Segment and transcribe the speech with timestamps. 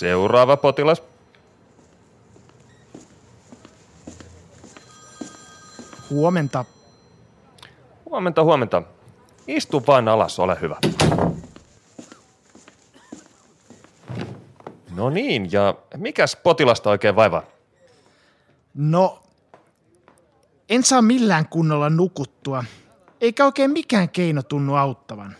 [0.00, 1.02] Seuraava potilas.
[6.10, 6.64] Huomenta.
[8.06, 8.82] Huomenta, huomenta.
[9.46, 10.76] Istu vain alas, ole hyvä.
[14.90, 17.42] No niin, ja mikäs potilasta oikein vaivaa?
[18.74, 19.22] No,
[20.68, 22.64] en saa millään kunnolla nukuttua,
[23.20, 25.36] eikä oikein mikään keino tunnu auttavan.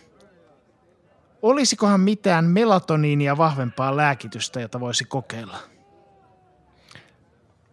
[1.41, 5.57] Olisikohan mitään melatoniinia vahvempaa lääkitystä, jota voisi kokeilla?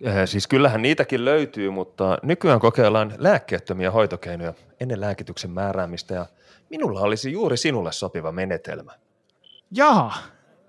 [0.01, 6.27] Eh, Siis kyllähän niitäkin löytyy, mutta nykyään kokeillaan lääkkeettömiä hoitokeinoja ennen lääkityksen määräämistä ja
[6.71, 8.93] minulla olisi juuri sinulle sopiva menetelmä.
[9.71, 10.15] Jaa,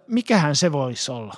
[0.07, 1.33] mikähän se voisi olla?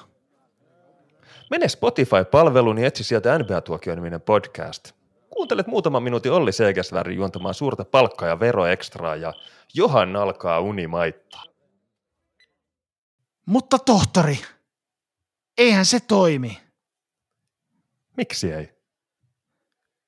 [1.50, 4.92] Mene Spotify-palveluun ja etsi sieltä NBA-tuokio-niminen podcast.
[5.30, 9.34] Kuuntelet muutaman minuutin Olli Seegesvärin juontamaan suurta palkka- ja veroekstraa ja
[9.73, 11.44] johan alkaa uni maittaa.
[13.45, 14.39] Mutta tohtori,
[15.58, 16.61] eihän se toimi,
[18.17, 18.73] Miksi ei?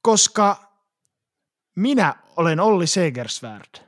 [0.01, 0.73] koska
[1.75, 3.79] minä olen Olli Segersvärd.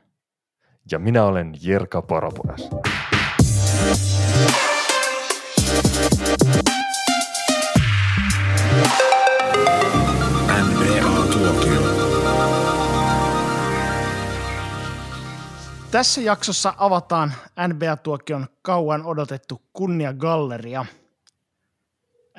[0.90, 2.60] Ja minä olen Jerka Poropuras.
[15.96, 17.34] Tässä jaksossa avataan
[17.68, 20.86] NBA-tuokion kauan odotettu kunniagalleria.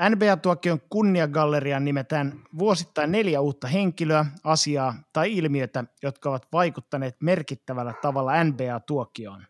[0.10, 8.44] NBA-tuokion kunniagalleriaan nimetään vuosittain neljä uutta henkilöä, asiaa tai ilmiötä, jotka ovat vaikuttaneet merkittävällä tavalla
[8.44, 9.48] NBA-tuokioon.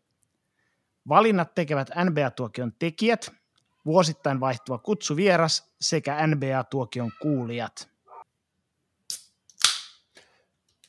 [1.07, 3.31] Valinnat tekevät NBA-tuokion tekijät,
[3.85, 7.89] vuosittain vaihtuva kutsuvieras sekä NBA-tuokion kuulijat.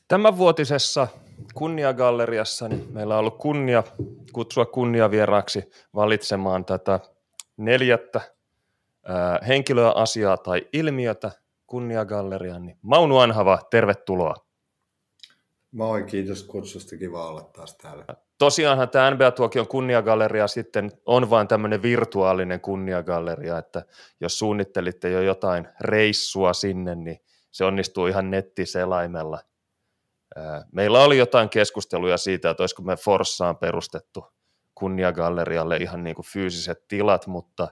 [0.07, 1.07] Tämänvuotisessa
[1.53, 3.83] kunniagalleriassa niin meillä on ollut kunnia
[4.33, 6.99] kutsua kunniavieraaksi valitsemaan tätä
[7.57, 8.21] neljättä
[9.05, 11.31] ää, henkilöä, asiaa tai ilmiötä
[11.67, 12.65] kunniagalleriaan.
[12.65, 14.35] Niin Maunu Anhava, tervetuloa.
[15.71, 16.97] Moi, kiitos kutsusta.
[16.97, 18.05] Kiva olla taas täällä.
[18.37, 23.85] Tosiaanhan tämä NBA-tuokion kunniagalleria sitten on vain tämmöinen virtuaalinen kunniagalleria, että
[24.21, 27.19] jos suunnittelitte jo jotain reissua sinne, niin
[27.51, 29.39] se onnistuu ihan nettiselaimella.
[30.71, 34.25] Meillä oli jotain keskusteluja siitä, että olisiko me Forssaan perustettu
[34.75, 37.67] kunniagallerialle ihan niin kuin fyysiset tilat, mutta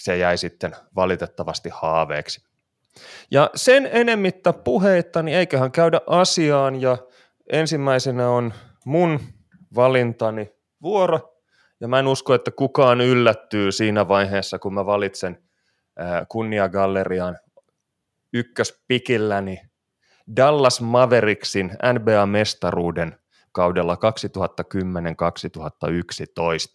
[0.00, 2.40] se jäi sitten valitettavasti haaveeksi.
[3.30, 6.98] Ja sen enemmittä puheitta, niin eiköhän käydä asiaan ja
[7.52, 8.52] ensimmäisenä on
[8.84, 9.20] mun
[9.74, 10.52] valintani
[10.82, 11.38] vuoro
[11.80, 15.42] ja mä en usko, että kukaan yllättyy siinä vaiheessa, kun mä valitsen
[16.28, 17.38] kunniagallerian
[18.32, 19.60] ykköspikilläni
[20.36, 23.18] Dallas Mavericksin NBA-mestaruuden
[23.52, 23.98] kaudella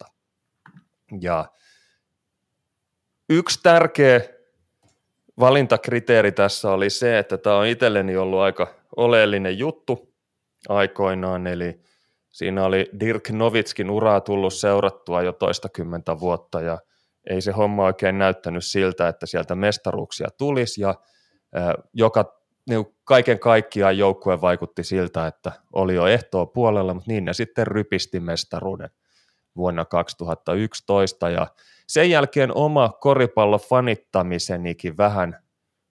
[0.04, 0.12] 2010-2011.
[1.20, 1.44] Ja
[3.28, 4.20] yksi tärkeä
[5.40, 10.14] valintakriteeri tässä oli se, että tämä on itselleni ollut aika oleellinen juttu
[10.68, 11.80] aikoinaan, eli
[12.30, 16.78] siinä oli Dirk Novitskin uraa tullut seurattua jo toistakymmentä vuotta ja
[17.30, 20.94] ei se homma oikein näyttänyt siltä, että sieltä mestaruuksia tulisi ja
[21.92, 22.37] joka
[22.68, 27.66] niin kaiken kaikkiaan joukkue vaikutti siltä, että oli jo ehtoa puolella, mutta niin ne sitten
[27.66, 28.90] rypisti mestaruuden
[29.56, 31.46] vuonna 2011 ja
[31.86, 35.42] sen jälkeen oma koripallofanittamisenikin vähän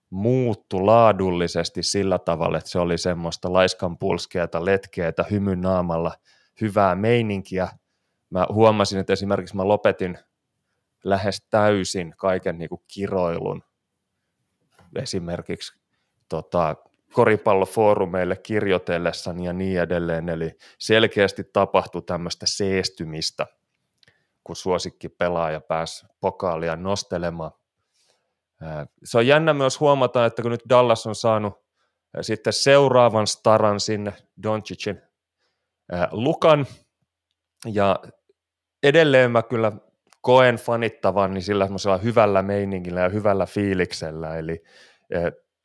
[0.09, 4.61] muuttu laadullisesti sillä tavalla, että se oli semmoista laiskan pulskeata,
[5.31, 6.11] hymyn naamalla,
[6.61, 7.67] hyvää meininkiä.
[8.29, 10.17] Mä huomasin, että esimerkiksi mä lopetin
[11.03, 13.63] lähes täysin kaiken niin kuin kiroilun
[14.95, 15.79] esimerkiksi
[16.29, 16.75] tota,
[17.13, 23.47] koripallofoorumeille kirjoitellessani ja niin edelleen, eli selkeästi tapahtui tämmöistä seestymistä,
[24.43, 27.51] kun suosikki pelaaja pääsi pokaalia nostelemaan.
[29.03, 31.53] Se on jännä myös huomata, että kun nyt Dallas on saanut
[32.21, 35.01] sitten seuraavan staran sinne Doncicin
[36.11, 36.65] lukan,
[37.65, 37.99] ja
[38.83, 39.71] edelleen mä kyllä
[40.21, 41.67] koen fanittavan niin sillä
[42.03, 44.63] hyvällä meiningillä ja hyvällä fiiliksellä, eli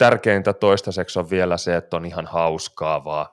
[0.02, 3.26] tärkeintä toistaiseksi on vielä se, että on ihan hauskaa vaan.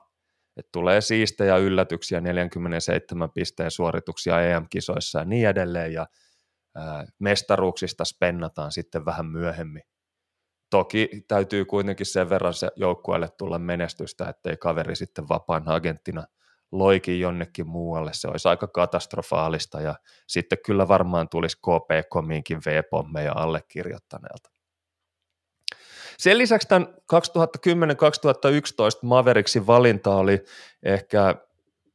[0.56, 6.06] Että tulee siistejä yllätyksiä, 47 pisteen suorituksia EM-kisoissa ja niin edelleen, ja
[7.18, 9.82] mestaruuksista spennataan sitten vähän myöhemmin.
[10.70, 16.24] Toki täytyy kuitenkin sen verran se joukkueelle tulla menestystä, ettei kaveri sitten vapaan agenttina
[16.72, 18.10] loikin jonnekin muualle.
[18.14, 19.94] Se olisi aika katastrofaalista ja
[20.28, 24.59] sitten kyllä varmaan tulisi KP-komiinkin V-pommeja allekirjoittaneelta.
[26.20, 26.92] Sen lisäksi tämän 2010-2011
[29.02, 30.44] Mavericksin valinta oli
[30.82, 31.34] ehkä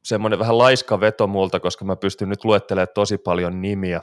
[0.04, 4.00] semmoinen vähän laiska veto multa, koska mä pystyn nyt luettelemaan tosi paljon nimiä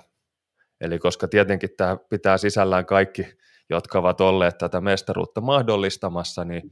[0.82, 3.26] Eli koska tietenkin tämä pitää sisällään kaikki,
[3.70, 6.72] jotka ovat olleet tätä mestaruutta mahdollistamassa, niin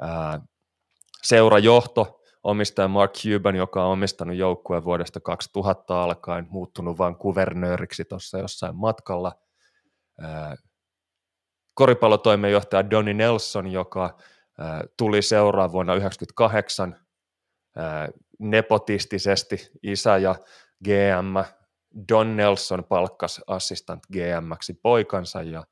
[0.00, 0.40] ää,
[1.22, 8.38] seurajohto, omistaja Mark Cuban, joka on omistanut joukkueen vuodesta 2000 alkaen, muuttunut vain kuvernööriksi tuossa
[8.38, 9.32] jossain matkalla.
[11.74, 14.18] Koripallotoimenjohtaja Donnie Nelson, joka
[14.58, 16.96] ää, tuli seuraa vuonna 1998
[18.38, 20.34] nepotistisesti isä ja
[20.84, 21.36] GM
[22.08, 25.64] Don Nelson palkkas assistant GM-ksi poikansa ja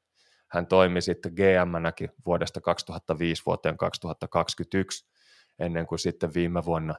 [0.49, 5.11] hän toimi sitten GM-näkin vuodesta 2005 vuoteen 2021
[5.58, 6.94] ennen kuin sitten viime vuonna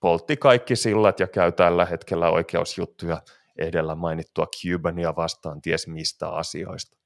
[0.00, 3.22] poltti kaikki sillat ja käy tällä hetkellä oikeusjuttuja
[3.58, 7.01] edellä mainittua Cubania vastaan ties mistä asioista.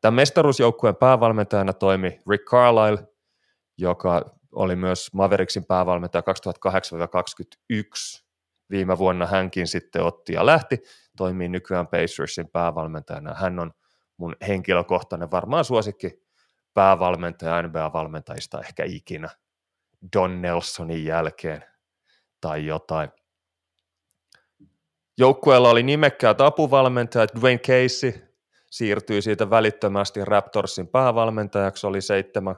[0.00, 3.08] Tämän mestaruusjoukkueen päävalmentajana toimi Rick Carlisle,
[3.78, 6.24] joka oli myös Mavericksin päävalmentaja 2008-2021.
[8.70, 10.78] Viime vuonna hänkin sitten otti ja lähti,
[11.16, 13.34] toimii nykyään Pacersin päävalmentajana.
[13.34, 13.72] Hän on
[14.16, 16.22] mun henkilökohtainen varmaan suosikki
[16.74, 19.28] päävalmentaja NBA-valmentajista ehkä ikinä
[20.16, 21.64] Don Nelsonin jälkeen
[22.40, 23.10] tai jotain.
[25.18, 28.27] Joukkueella oli nimekkäät apuvalmentajat, Dwayne Casey
[28.70, 32.56] siirtyi siitä välittömästi Raptorsin päävalmentajaksi, oli seitsemän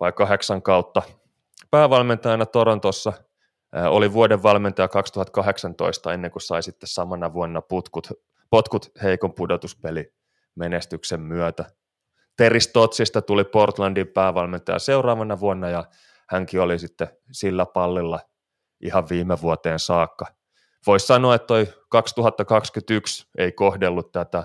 [0.00, 1.02] vai kahdeksan kautta
[1.70, 3.12] päävalmentajana Torontossa.
[3.88, 8.08] Oli vuoden valmentaja 2018 ennen kuin sai sitten samana vuonna putkut,
[8.50, 10.12] potkut heikon pudotuspeli
[10.54, 11.64] menestyksen myötä.
[12.36, 15.84] Terry Stotsista tuli Portlandin päävalmentaja seuraavana vuonna ja
[16.28, 18.20] hänkin oli sitten sillä pallilla
[18.80, 20.26] ihan viime vuoteen saakka.
[20.86, 24.44] Voisi sanoa, että toi 2021 ei kohdellut tätä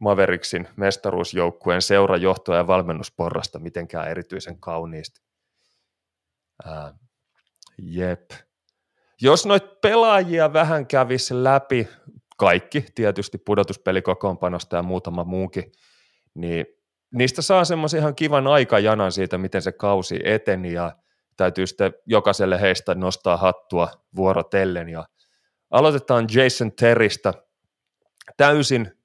[0.00, 5.20] Mavericksin mestaruusjoukkueen seurajohtoa ja valmennusporrasta mitenkään erityisen kauniisti.
[6.64, 6.94] Ää,
[7.78, 8.30] jep.
[9.20, 11.88] Jos noit pelaajia vähän kävisi läpi,
[12.36, 15.72] kaikki tietysti pudotuspelikokoonpanosta ja muutama muukin,
[16.34, 16.66] niin
[17.14, 20.96] niistä saa semmoisen ihan kivan aikajanan siitä, miten se kausi eteni ja
[21.36, 25.04] täytyy sitten jokaiselle heistä nostaa hattua vuorotellen ja
[25.70, 27.34] aloitetaan Jason Teristä
[28.36, 28.97] täysin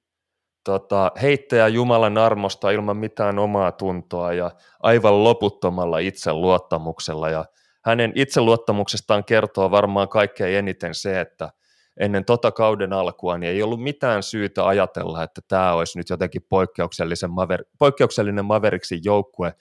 [0.64, 4.50] tota, heittäjä Jumalan armosta ilman mitään omaa tuntoa ja
[4.82, 7.30] aivan loputtomalla itseluottamuksella.
[7.30, 7.44] Ja
[7.84, 11.50] hänen itseluottamuksestaan kertoo varmaan kaikkein eniten se, että
[12.00, 16.42] ennen tota kauden alkua niin ei ollut mitään syytä ajatella, että tämä olisi nyt jotenkin
[16.48, 19.54] poikkeuksellisen maver- poikkeuksellinen Maveriksin joukkue,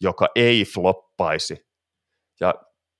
[0.00, 1.66] joka ei floppaisi.
[2.40, 2.54] Ja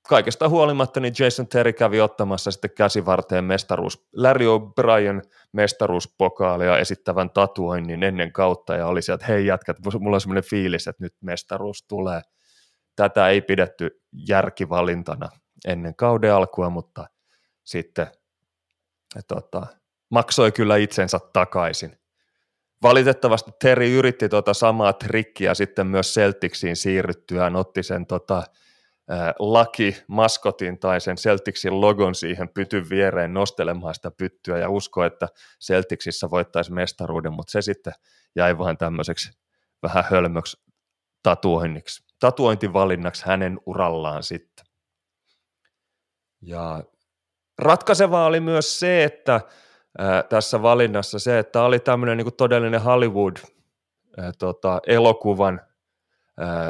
[0.09, 8.03] kaikesta huolimatta niin Jason Terry kävi ottamassa sitten käsivarteen mestaruus, Larry O'Brien mestaruuspokaalia esittävän tatuoinnin
[8.03, 12.21] ennen kautta ja oli sieltä, hei jätkät, mulla on semmoinen fiilis, että nyt mestaruus tulee.
[12.95, 15.29] Tätä ei pidetty järkivalintana
[15.67, 17.07] ennen kauden alkua, mutta
[17.63, 18.07] sitten
[19.27, 19.67] tota,
[20.09, 21.99] maksoi kyllä itsensä takaisin.
[22.83, 28.43] Valitettavasti Terry yritti tuota samaa trikkiä sitten myös Celticsiin siirryttyään, otti sen tota,
[29.39, 35.27] laki maskotin tai sen Celticsin logon siihen pytyn viereen nostelemaan sitä pyttyä ja usko, että
[35.65, 37.93] Celticsissa voittaisi mestaruuden, mutta se sitten
[38.35, 39.31] jäi vain tämmöiseksi
[39.83, 40.57] vähän hölmöksi
[41.23, 44.65] tatuoinniksi, tatuointivalinnaksi hänen urallaan sitten.
[46.41, 46.83] Ja
[47.57, 49.41] ratkaisevaa oli myös se, että
[49.97, 53.37] ää, tässä valinnassa se, että oli tämmöinen niin todellinen Hollywood
[54.17, 55.61] ää, tota, elokuvan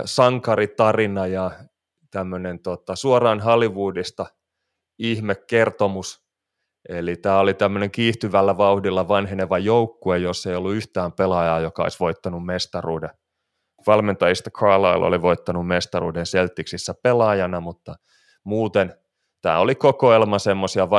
[0.06, 1.52] sankaritarina ja
[2.12, 4.26] tämmöinen tota, suoraan Hollywoodista
[5.00, 6.30] ihmekertomus.
[6.90, 12.00] Eli tämä oli tämmöinen kiihtyvällä vauhdilla vanheneva joukkue, jossa ei ollut yhtään pelaajaa, joka olisi
[12.00, 13.10] voittanut mestaruuden.
[13.88, 17.96] Valmentajista Carlisle oli voittanut mestaruuden Celticsissa pelaajana, mutta
[18.44, 18.96] muuten
[19.42, 20.90] tämä oli kokoelma semmoisia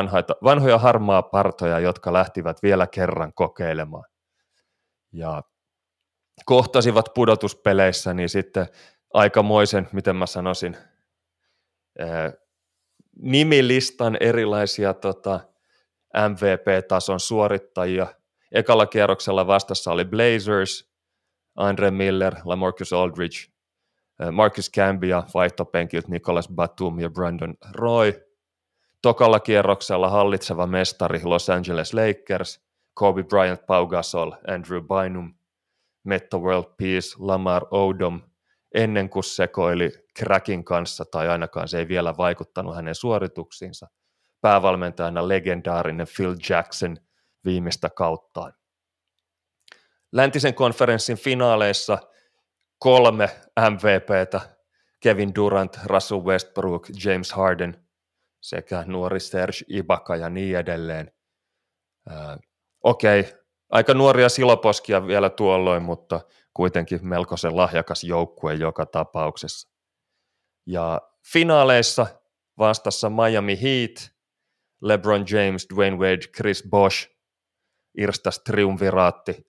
[0.45, 4.05] vanhoja harmaa partoja, jotka lähtivät vielä kerran kokeilemaan.
[5.13, 5.43] Ja
[6.45, 8.67] kohtasivat pudotuspeleissä, niin sitten
[9.15, 10.77] aikamoisen, miten mä sanoisin,
[13.23, 15.41] nimilistan erilaisia tota,
[16.29, 18.07] MVP-tason suorittajia.
[18.53, 20.91] Ekalla kierroksella vastassa oli Blazers,
[21.57, 23.53] Andre Miller, LaMarcus Aldridge,
[24.33, 28.15] Marcus Cambia vaihtopenkiltä Nicholas Batum ja Brandon Roy.
[29.03, 32.61] Tokalla kierroksella hallitseva mestari Los Angeles Lakers,
[32.95, 35.35] Kobe Bryant, Pau Gasol, Andrew Bynum,
[36.05, 38.21] Metta World Peace, Lamar Odom
[38.75, 39.91] ennen kuin sekoili
[40.21, 43.89] crackin kanssa, tai ainakaan se ei vielä vaikuttanut hänen suorituksiinsa.
[44.41, 46.97] Päävalmentajana legendaarinen Phil Jackson
[47.45, 48.53] viimeistä kauttaan.
[50.13, 51.99] Läntisen konferenssin finaaleissa
[52.79, 53.29] kolme
[53.71, 54.41] MVPtä,
[55.01, 57.85] Kevin Durant, Russell Westbrook, James Harden
[58.41, 61.13] sekä nuori Serge Ibaka ja niin edelleen.
[62.85, 63.35] okei,
[63.71, 66.21] aika nuoria siloposkia vielä tuolloin, mutta
[66.55, 69.70] kuitenkin melkoisen lahjakas joukkue joka tapauksessa.
[70.67, 71.01] Ja
[71.33, 72.07] finaaleissa
[72.59, 74.11] vastassa Miami Heat,
[74.81, 77.11] LeBron James, Dwayne Wade, Chris Bosh,
[77.99, 79.47] Irstas triumviraatti,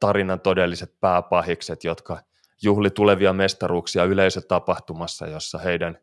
[0.00, 2.22] tarinan todelliset pääpahikset, jotka
[2.62, 5.98] juhli tulevia mestaruuksia yleisötapahtumassa, jossa heidän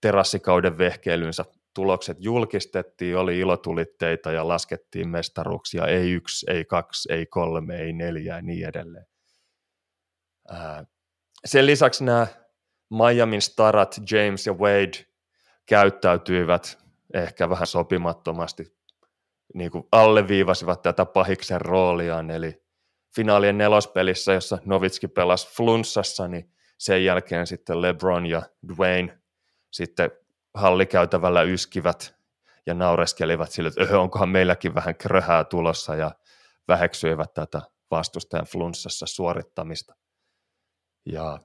[0.00, 1.44] terassikauden vehkeilynsä
[1.74, 8.36] tulokset julkistettiin, oli ilotulitteita ja laskettiin mestaruuksia, ei yksi, ei kaksi, ei kolme, ei neljä
[8.36, 9.06] ja niin edelleen.
[11.44, 12.26] Sen lisäksi nämä
[12.90, 15.06] Miamin starat James ja Wade
[15.66, 16.78] käyttäytyivät
[17.14, 18.76] ehkä vähän sopimattomasti,
[19.54, 22.62] niin kuin alleviivasivat tätä pahiksen rooliaan, eli
[23.16, 29.18] finaalien nelospelissä, jossa Novitski pelasi flunssassa, niin sen jälkeen sitten LeBron ja Dwayne
[29.72, 30.10] sitten
[30.54, 32.16] hallikäytävällä yskivät
[32.66, 36.10] ja naureskelivat sille, että öö, onkohan meilläkin vähän kröhää tulossa ja
[36.68, 39.94] väheksyivät tätä vastustajan flunssassa suorittamista.
[41.06, 41.40] Ja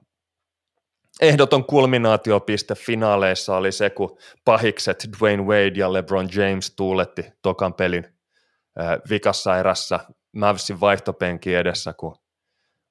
[1.20, 8.06] ehdoton kulminaatiopiste finaaleissa oli se, kun pahikset Dwayne Wade ja LeBron James tuuletti tokan pelin
[9.10, 10.00] vikassa erässä
[10.36, 12.16] Mavsin vaihtopenki edessä, kun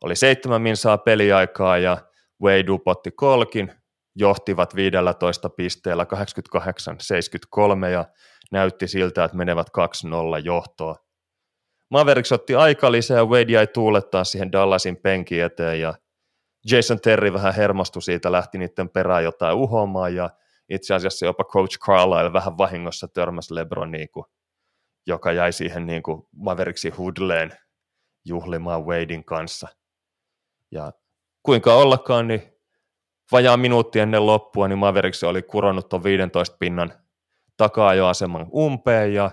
[0.02, 1.98] oli seitsemän minsaa peliaikaa ja
[2.44, 3.74] Wade upotti kolkin,
[4.16, 6.06] johtivat 15 pisteellä
[7.86, 8.06] 88-73 ja
[8.52, 9.72] näytti siltä, että menevät 2-0
[10.44, 10.96] johtoa.
[11.90, 15.94] Mavericks otti aika lisää ja Wade jäi tuulettaa siihen Dallasin penki eteen ja
[16.72, 20.30] Jason Terry vähän hermostui siitä, lähti niiden perään jotain uhomaan ja
[20.70, 24.26] itse asiassa jopa Coach Carlisle vähän vahingossa törmäsi LeBroniin, kun
[25.08, 27.52] joka jäi siihen niin kuin Mavericksi hudleen
[28.26, 29.68] juhlimaan Wadein kanssa.
[30.72, 30.92] Ja
[31.44, 32.54] kuinka ollakaan, niin
[33.32, 36.94] vajaa minuutti ennen loppua, niin Mavericks oli kuronnut tuon 15 pinnan
[37.58, 39.32] takaa-ajoaseman umpeen ja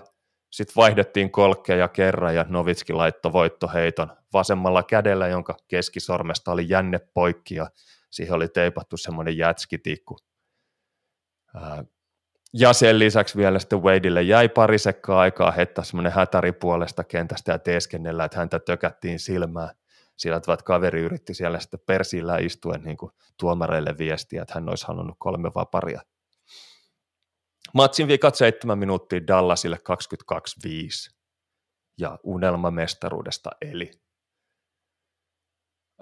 [0.51, 7.55] sitten vaihdettiin kolkkeja kerran ja Novitski laittoi voittoheiton vasemmalla kädellä, jonka keskisormesta oli jänne poikki
[7.55, 7.69] ja
[8.09, 10.17] siihen oli teipattu semmoinen jätskitikku.
[12.53, 17.51] Ja sen lisäksi vielä sitten Wadeille jäi pari sekkaa aikaa heittää semmoinen hätäri puolesta kentästä
[17.51, 19.73] ja teeskennellä, että häntä tökättiin silmää.
[20.17, 24.87] Sillä että kaveri yritti siellä sitten persillä istuen niin kuin tuomareille viestiä, että hän olisi
[24.87, 26.01] halunnut kolme vaparia.
[27.73, 29.77] Matsin vikat seitsemän minuuttia Dallasille
[30.67, 31.15] 22-5
[31.97, 33.91] ja unelmamestaruudesta eli.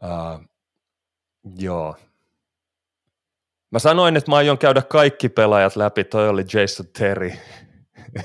[0.04, 0.46] Uh,
[1.58, 1.96] joo,
[3.72, 7.32] Mä sanoin, että mä aion käydä kaikki pelaajat läpi, toi oli Jason Terry.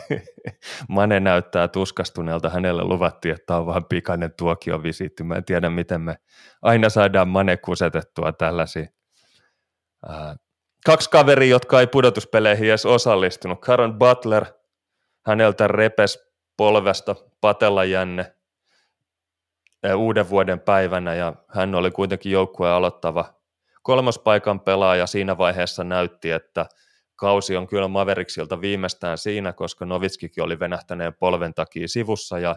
[0.88, 5.23] Mane näyttää tuskastuneelta, hänelle luvattiin, että on vaan pikainen tuokiovisiitti.
[5.25, 6.17] Mä en tiedä, miten me
[6.62, 8.87] aina saadaan Mane kusetettua tällaisia.
[10.87, 13.61] kaksi kaveria, jotka ei pudotuspeleihin edes osallistunut.
[13.61, 14.45] Karon Butler,
[15.26, 16.19] häneltä repes
[16.57, 18.35] polvesta patella jänne
[19.97, 23.35] uuden vuoden päivänä ja hän oli kuitenkin joukkueen aloittava
[23.83, 26.67] kolmospaikan pelaaja siinä vaiheessa näytti, että
[27.17, 32.57] kausi on kyllä Maveriksilta viimeistään siinä, koska Novitskikin oli venähtäneen polven takia sivussa ja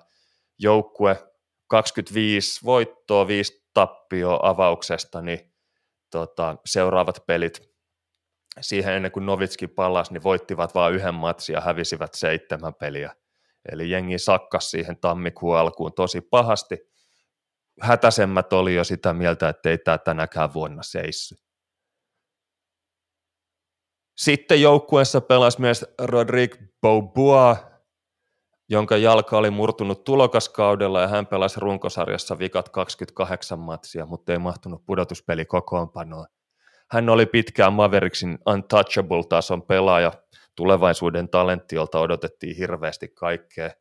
[0.60, 1.24] joukkue
[1.67, 5.53] 25 voittoa, 5 tappio avauksesta, niin
[6.12, 7.75] tota, seuraavat pelit
[8.62, 13.15] siihen ennen kuin Novitski palasi, niin voittivat vain yhden matsin ja hävisivät seitsemän peliä.
[13.72, 16.94] Eli jengi sakkas siihen tammikuun alkuun tosi pahasti
[17.82, 21.36] hätäsemmät oli jo sitä mieltä, että ei tämä tänäkään vuonna seissy.
[24.17, 27.58] Sitten joukkueessa pelasi myös Rodrigue Beaubois,
[28.70, 34.86] jonka jalka oli murtunut tulokaskaudella ja hän pelasi runkosarjassa vikat 28 matsia, mutta ei mahtunut
[34.86, 36.25] pudotuspeli kokoonpanoon.
[36.91, 40.12] Hän oli pitkään Mavericksin untouchable-tason pelaaja,
[40.55, 43.72] tulevaisuuden talentti, jolta odotettiin hirveästi kaikkea.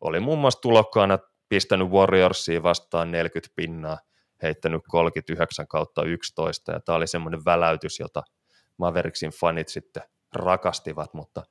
[0.00, 1.18] Oli muun muassa tulokkaana
[1.50, 3.98] pistänyt Warriorsia vastaan 40 pinnaa,
[4.42, 8.22] heittänyt 39 kautta 11, ja tämä oli semmoinen väläytys, jota
[8.76, 10.02] Mavericksin fanit sitten
[10.34, 11.42] rakastivat, mutta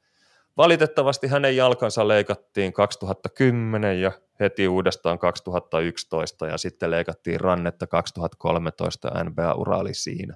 [0.57, 9.23] valitettavasti hänen jalkansa leikattiin 2010 ja heti uudestaan 2011 ja sitten leikattiin rannetta 2013 ja
[9.23, 10.35] NBA-ura oli siinä.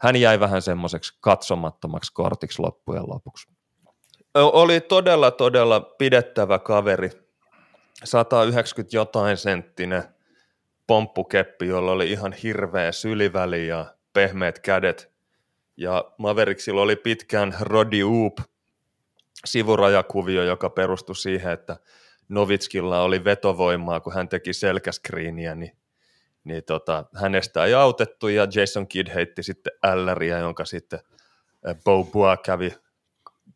[0.00, 3.48] Hän jäi vähän semmoiseksi katsomattomaksi kortiksi loppujen lopuksi.
[4.34, 7.10] Oli todella, todella pidettävä kaveri,
[8.04, 10.02] 190 jotain senttinen
[10.86, 15.12] pomppukeppi, jolla oli ihan hirveä syliväli ja pehmeät kädet.
[15.76, 18.38] Ja Mavericksilla oli pitkään Rodi Oop
[19.44, 21.76] sivurajakuvio, joka perustui siihen, että
[22.28, 25.76] Novitskilla oli vetovoimaa, kun hän teki selkäskriiniä, niin,
[26.44, 31.00] niin tota, hänestä ei autettu ja Jason Kidd heitti sitten älläriä, jonka sitten
[31.84, 32.72] Bo Bua kävi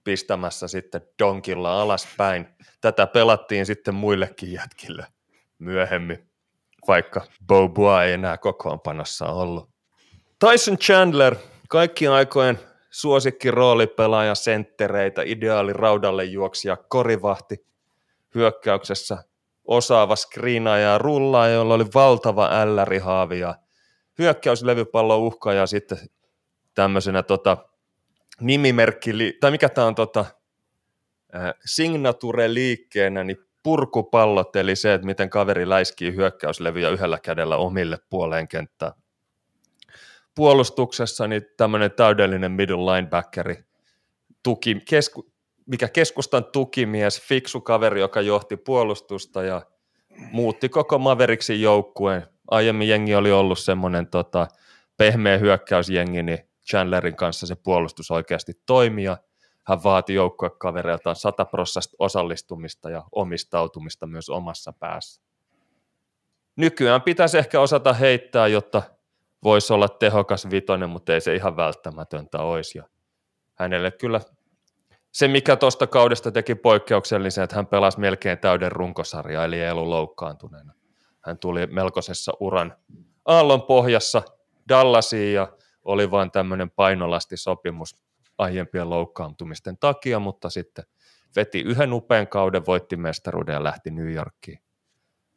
[0.04, 2.46] pistämässä sitten donkilla alaspäin.
[2.80, 5.06] Tätä pelattiin sitten muillekin jätkille
[5.58, 6.30] myöhemmin,
[6.88, 9.70] vaikka Boboa ei enää kokoonpanossa ollut.
[10.38, 11.36] Tyson Chandler,
[11.68, 12.58] kaikki aikojen
[12.90, 17.66] suosikki roolipelaaja, senttereitä, ideaali raudalle juoksija, korivahti
[18.34, 19.18] hyökkäyksessä,
[19.64, 23.54] osaava skriinaaja ja rullaa, jolla oli valtava ällärihaavi ja
[24.18, 25.98] hyökkäyslevypallo uhka ja sitten
[26.74, 27.56] tämmöisenä tota,
[28.40, 30.24] nimimerkki, tai mikä tämä on tota,
[31.64, 38.92] signature-liikkeenä, niin purkupallot, eli se, että miten kaveri läiskii hyökkäyslevyjä yhdellä kädellä omille puoleen kenttään.
[40.34, 43.64] Puolustuksessa niin tämmöinen täydellinen middle linebackeri,
[44.42, 45.32] tuki, kesku,
[45.66, 49.62] mikä keskustan tukimies, fiksu kaveri, joka johti puolustusta ja
[50.32, 52.26] muutti koko Maveriksin joukkueen.
[52.50, 54.48] Aiemmin jengi oli ollut semmoinen tota,
[54.96, 56.38] pehmeä hyökkäysjengi, niin
[56.70, 59.16] Chandlerin kanssa se puolustus oikeasti toimia.
[59.66, 65.22] Hän vaati joukkuekavereiltaan 100 prosenttia osallistumista ja omistautumista myös omassa päässä.
[66.56, 68.82] Nykyään pitäisi ehkä osata heittää, jotta
[69.44, 72.78] voisi olla tehokas vitonen, mutta ei se ihan välttämätöntä olisi.
[72.78, 72.84] Ja
[73.54, 74.20] hänelle kyllä
[75.12, 79.88] se, mikä tuosta kaudesta teki poikkeuksellisen, että hän pelasi melkein täyden runkosarja, eli ei ollut
[79.88, 80.72] loukkaantuneena.
[81.20, 82.76] Hän tuli melkoisessa uran
[83.24, 84.22] aallon pohjassa
[84.68, 85.48] Dallasiin ja
[85.84, 87.96] oli vain tämmöinen painolastisopimus
[88.38, 90.84] aiempien loukkaantumisten takia, mutta sitten
[91.36, 94.58] veti yhden upean kauden, voitti mestaruuden ja lähti New Yorkiin.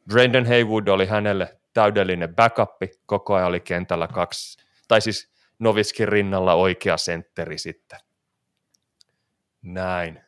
[0.08, 2.70] Brandon Haywood oli hänelle täydellinen backup,
[3.06, 7.98] koko ajan oli kentällä kaksi, tai siis Noviskin rinnalla oikea sentteri sitten.
[9.62, 10.20] Näin.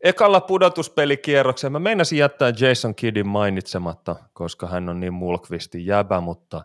[0.00, 6.64] Ekalla pudotuspelikierroksella mä meinasin jättää Jason Kiddin mainitsematta, koska hän on niin Mulkvistin jäbä, mutta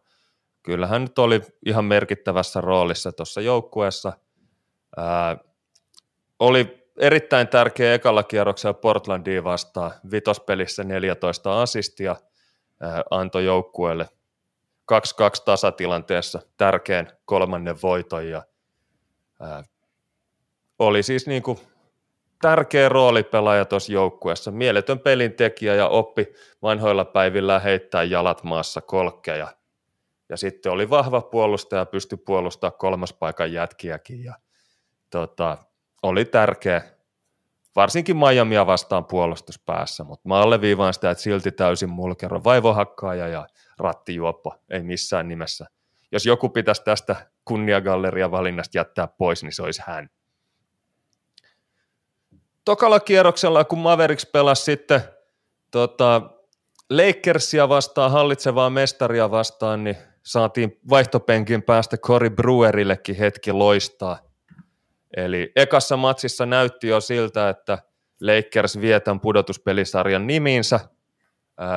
[0.68, 4.14] kyllä hän nyt oli ihan merkittävässä roolissa tuossa joukkueessa.
[4.98, 5.38] Ää,
[6.40, 9.92] oli erittäin tärkeä ekalla kierroksella Portlandia vastaan.
[10.12, 12.16] Vitospelissä 14 asistia
[12.82, 14.10] ää, antoi joukkueelle
[14.94, 14.98] 2-2
[15.46, 18.44] tasatilanteessa tärkeän kolmannen voiton ja
[19.40, 19.64] ää,
[20.80, 21.60] oli siis niin kuin
[22.42, 29.58] tärkeä roolipelaaja tuossa joukkueessa, mieletön pelintekijä ja oppi vanhoilla päivillä heittää jalat maassa kolkkeja.
[30.30, 34.34] Ja sitten oli vahva puolustaja, pystyi puolustamaan kolmas paikan jätkiäkin ja
[35.10, 35.58] tota,
[36.04, 36.82] oli tärkeä,
[37.76, 44.56] varsinkin Miamia vastaan puolustuspäässä, mutta mä alleviivaan sitä, että silti täysin mulkero vaivohakkaaja ja rattijuoppo,
[44.70, 45.66] ei missään nimessä.
[46.12, 50.10] Jos joku pitäisi tästä kunniagalleria valinnasta jättää pois, niin se olisi hän
[52.68, 55.02] tokalla kierroksella, kun Mavericks pelasi sitten
[55.72, 56.22] tota,
[56.90, 64.20] Lakersia vastaan, hallitsevaa mestaria vastaan, niin saatiin vaihtopenkin päästä Cory Brewerillekin hetki loistaa.
[65.18, 67.78] Eli ekassa matsissa näytti jo siltä, että
[68.22, 70.80] Lakers vie tämän pudotuspelisarjan nimiinsä,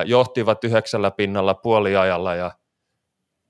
[0.06, 2.50] johtivat yhdeksällä pinnalla puoliajalla ja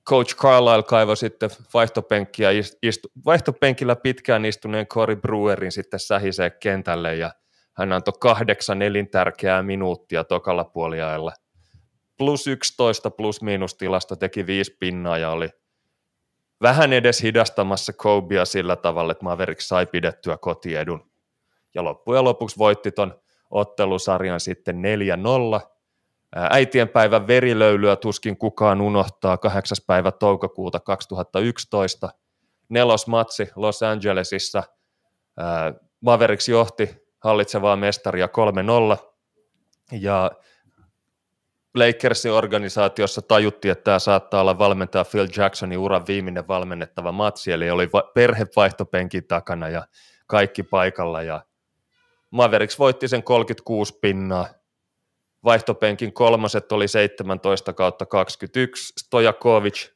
[0.08, 2.50] Coach Carlisle kaivoi sitten vaihtopenkkiä,
[2.82, 7.32] istu, vaihtopenkillä pitkään istuneen Cory Brewerin sitten sähisee kentälle ja
[7.76, 11.32] hän antoi kahdeksan elintärkeää minuuttia tokalla puoliajalla.
[12.20, 15.48] Plus 11 plus miinus tilasta teki viisi pinnaa ja oli
[16.62, 21.11] vähän edes hidastamassa Kobia sillä tavalla, että Mavericks sai pidettyä kotiedun.
[21.74, 25.61] Ja loppujen lopuksi voitti ton ottelusarjan sitten 4-0
[26.37, 29.76] Äitienpäivän verilöylyä tuskin kukaan unohtaa 8.
[29.87, 32.09] päivä toukokuuta 2011.
[32.68, 34.62] Nelosmatsi Los Angelesissa.
[36.00, 36.90] Mavericks johti
[37.24, 38.28] hallitsevaa mestaria
[38.96, 39.11] 3-0.
[39.92, 40.30] Ja
[41.74, 47.70] Lakersin organisaatiossa tajuttiin, että tämä saattaa olla valmentaja Phil Jacksonin uran viimeinen valmennettava matsi, eli
[47.70, 49.87] oli perhevaihtopenkin takana ja
[50.26, 51.22] kaikki paikalla.
[51.22, 51.44] Ja
[52.30, 54.46] Mavericks voitti sen 36 pinnaa,
[55.44, 59.88] vaihtopenkin kolmaset oli 17 kautta 21, Stojakovic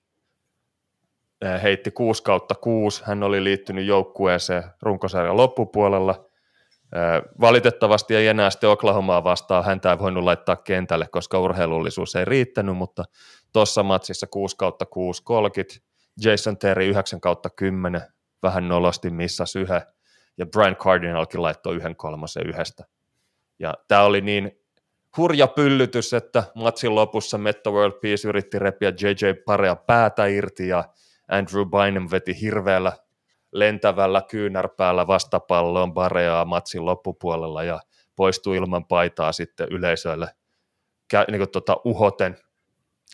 [1.41, 6.25] eh, heitti 6 kautta 6, hän oli liittynyt joukkueeseen runkosarjan loppupuolella.
[7.41, 12.77] Valitettavasti ei enää sitten Oklahomaa vastaan, häntä ei voinut laittaa kentälle, koska urheilullisuus ei riittänyt,
[12.77, 13.05] mutta
[13.53, 15.75] tuossa matsissa 6 kautta 6, 30,
[16.25, 18.01] Jason Terry 9 kautta 10,
[18.43, 19.83] vähän nolosti missas yhden,
[20.39, 22.85] ja Brian Cardinalkin laittoi yhden kolmosen yhdestä.
[23.59, 24.61] Ja tämä oli niin
[25.17, 30.85] hurja pyllytys, että matsin lopussa Metta World Peace yritti repiä JJ Parea päätä irti ja
[31.29, 32.93] Andrew Bynum veti hirveällä
[33.55, 37.81] lentävällä kyynärpäällä vastapalloon Bareaa matsin loppupuolella ja
[38.17, 40.29] poistui ilman paitaa sitten yleisölle
[41.31, 42.37] niin kuin tuota, uhoten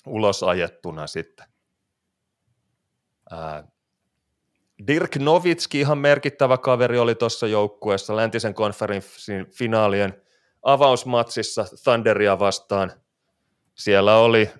[0.06, 1.46] ulos ajettuna sitten.
[3.30, 3.64] Ää,
[4.86, 10.22] Dirk Novitski, ihan merkittävä kaveri, oli tuossa joukkueessa läntisen konferenssin finaalien
[10.62, 12.92] avausmatsissa Thunderia vastaan.
[13.74, 14.50] Siellä oli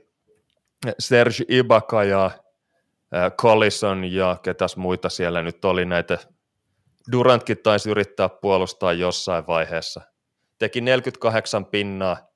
[0.98, 2.30] Serge Ibaka ja
[3.40, 6.18] Collison ja ketäs muita siellä nyt oli näitä.
[7.12, 10.00] Durantkin taisi yrittää puolustaa jossain vaiheessa.
[10.58, 12.30] Teki 48 pinnaa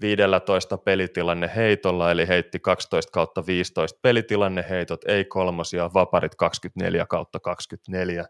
[0.00, 7.40] 15 pelitilanne heitolla, eli heitti 12 kautta 15 pelitilanne heitot, ei kolmosia, vaparit 24 kautta
[7.40, 8.24] 24.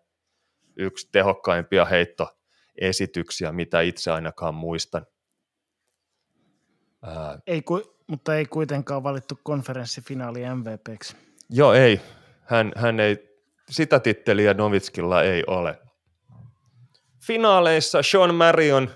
[0.76, 5.06] Yksi tehokkaimpia heittoesityksiä, mitä itse ainakaan muistan.
[7.02, 7.38] Ää...
[7.46, 11.16] Ei, ku, mutta ei kuitenkaan valittu konferenssifinaali MVPksi.
[11.50, 12.00] Joo, ei.
[12.44, 13.16] Hän, hän ei,
[13.70, 15.78] sitä titteliä Novitskilla ei ole.
[17.26, 18.90] Finaaleissa Sean Marion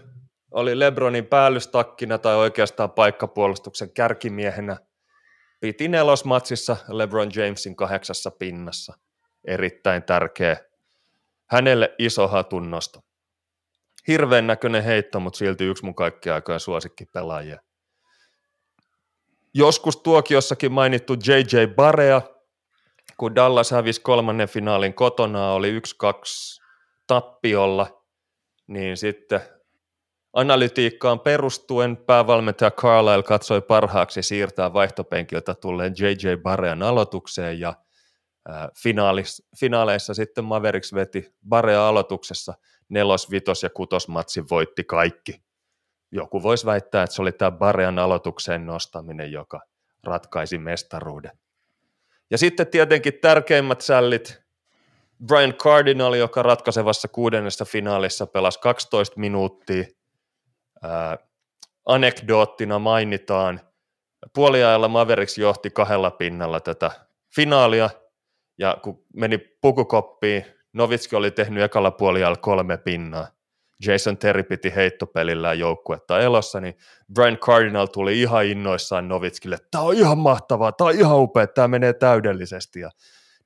[0.51, 4.77] oli Lebronin päällystakkina tai oikeastaan paikkapuolustuksen kärkimiehenä.
[5.61, 8.95] Piti nelosmatsissa LeBron Jamesin kahdeksassa pinnassa.
[9.45, 10.57] Erittäin tärkeä.
[11.47, 13.01] Hänelle iso hatunnosto.
[14.09, 17.61] Hirveän näköinen heitto, mutta silti yksi mun kaikkien aikojen suosikkipelaajia.
[19.55, 22.23] Joskus tuokiossakin mainittu JJ Barea,
[23.21, 25.83] kun Dallas hävisi kolmannen finaalin kotona, oli 1-2
[27.07, 28.05] tappiolla,
[28.67, 29.41] niin sitten
[30.33, 37.75] analytiikkaan perustuen päävalmentaja Carlisle katsoi parhaaksi siirtää vaihtopenkiltä tulleen JJ Barean aloitukseen ja
[38.83, 42.55] finaalis, finaaleissa sitten Mavericks veti Barea aloituksessa
[42.89, 45.43] nelos, vitos ja kutosmatsin voitti kaikki.
[46.13, 49.61] Joku voisi väittää, että se oli tämä Barean aloitukseen nostaminen, joka
[50.05, 51.33] ratkaisi mestaruuden.
[52.31, 54.43] Ja sitten tietenkin tärkeimmät sällit,
[55.27, 59.85] Brian Cardinal, joka ratkaisevassa kuudennessa finaalissa pelasi 12 minuuttia.
[60.83, 61.19] Ää,
[61.87, 63.61] anekdoottina mainitaan,
[64.35, 66.91] puoliajalla Mavericks johti kahdella pinnalla tätä
[67.35, 67.91] finaalia,
[68.59, 73.27] ja kun meni pukukoppiin, Novitski oli tehnyt ekalla puoliajalla kolme pinnaa.
[73.87, 76.75] Jason Terry piti heittopelillään joukkuetta elossa, niin
[77.15, 81.69] Brian Cardinal tuli ihan innoissaan Novitskille, tämä on ihan mahtavaa, tämä on ihan upea, tämä
[81.69, 82.91] menee täydellisesti, ja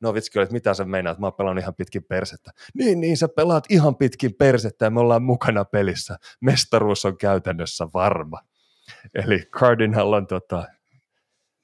[0.01, 2.51] Novitski oli, että mitä sä meinaat, mä oon ihan pitkin persettä.
[2.75, 6.17] Niin, niin, sä pelaat ihan pitkin persettä ja me ollaan mukana pelissä.
[6.41, 8.41] Mestaruus on käytännössä varma.
[9.15, 10.65] Eli Cardinal on tota,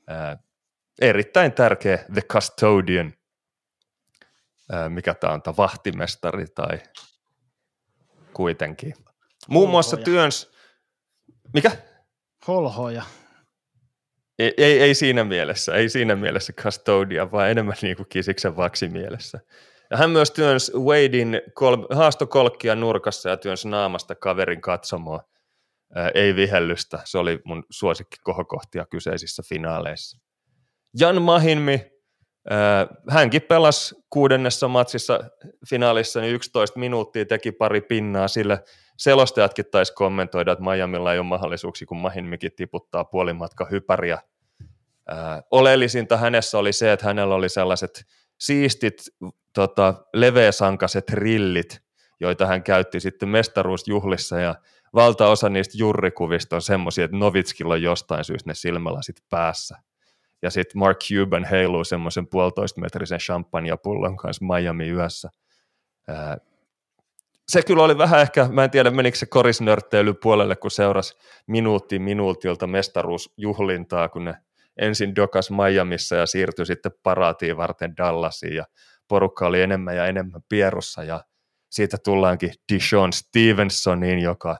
[0.06, 0.38] ää,
[1.00, 3.12] erittäin tärkeä The Custodian,
[4.72, 6.78] ää, mikä tämä on, vahtimestari tai
[8.40, 8.94] kuitenkin.
[9.48, 9.70] Muun Holhoja.
[9.70, 10.50] muassa työns...
[11.54, 11.70] Mikä?
[12.48, 13.02] Holhoja.
[14.38, 18.88] Ei, ei, ei, siinä mielessä, ei siinä mielessä custodia, vaan enemmän niin kuin kisiksen vaksi
[18.88, 19.40] mielessä.
[19.90, 25.24] Ja hän myös työnsi Wadein kol- haastokolkkia nurkassa ja työnsi naamasta kaverin katsomoa.
[25.94, 30.18] Ää, ei vihellystä, se oli mun suosikki kohokohtia kyseisissä finaaleissa.
[31.00, 31.90] Jan Mahinmi,
[33.08, 35.20] hänkin pelasi kuudennessa matsissa
[35.70, 38.58] finaalissa niin 11 minuuttia, teki pari pinnaa, sillä
[38.96, 44.18] selostajatkin taisi kommentoida, että Miamilla ei ole mahdollisuuksia, kun Mahinmikin tiputtaa puolimatka hypäriä.
[45.50, 48.04] Oleellisinta hänessä oli se, että hänellä oli sellaiset
[48.38, 49.02] siistit,
[49.52, 51.80] tota, leveäsankaset rillit,
[52.20, 54.40] joita hän käytti sitten mestaruusjuhlissa.
[54.40, 54.54] Ja
[54.94, 59.78] valtaosa niistä jurrikuvista on semmoisia, että Novitskilla on jostain syystä ne silmälasit päässä.
[60.42, 65.30] Ja sitten Mark Cuban heiluu semmoisen puolitoista metrisen champagnepullon kanssa Miami yössä.
[67.48, 71.98] se kyllä oli vähän ehkä, mä en tiedä menikö se korisnörtteily puolelle, kun seurasi minuutti
[71.98, 74.34] minuutilta mestaruusjuhlintaa, kun ne
[74.76, 78.64] ensin dokas Miamissa ja siirtyi sitten paraatiin varten Dallasiin ja
[79.08, 81.24] porukka oli enemmän ja enemmän pierussa ja
[81.70, 84.56] siitä tullaankin Dishon Stevensoniin, joka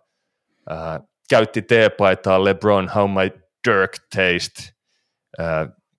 [0.68, 3.30] ää, käytti teepaitaa LeBron How My
[3.68, 4.79] Dirk Taste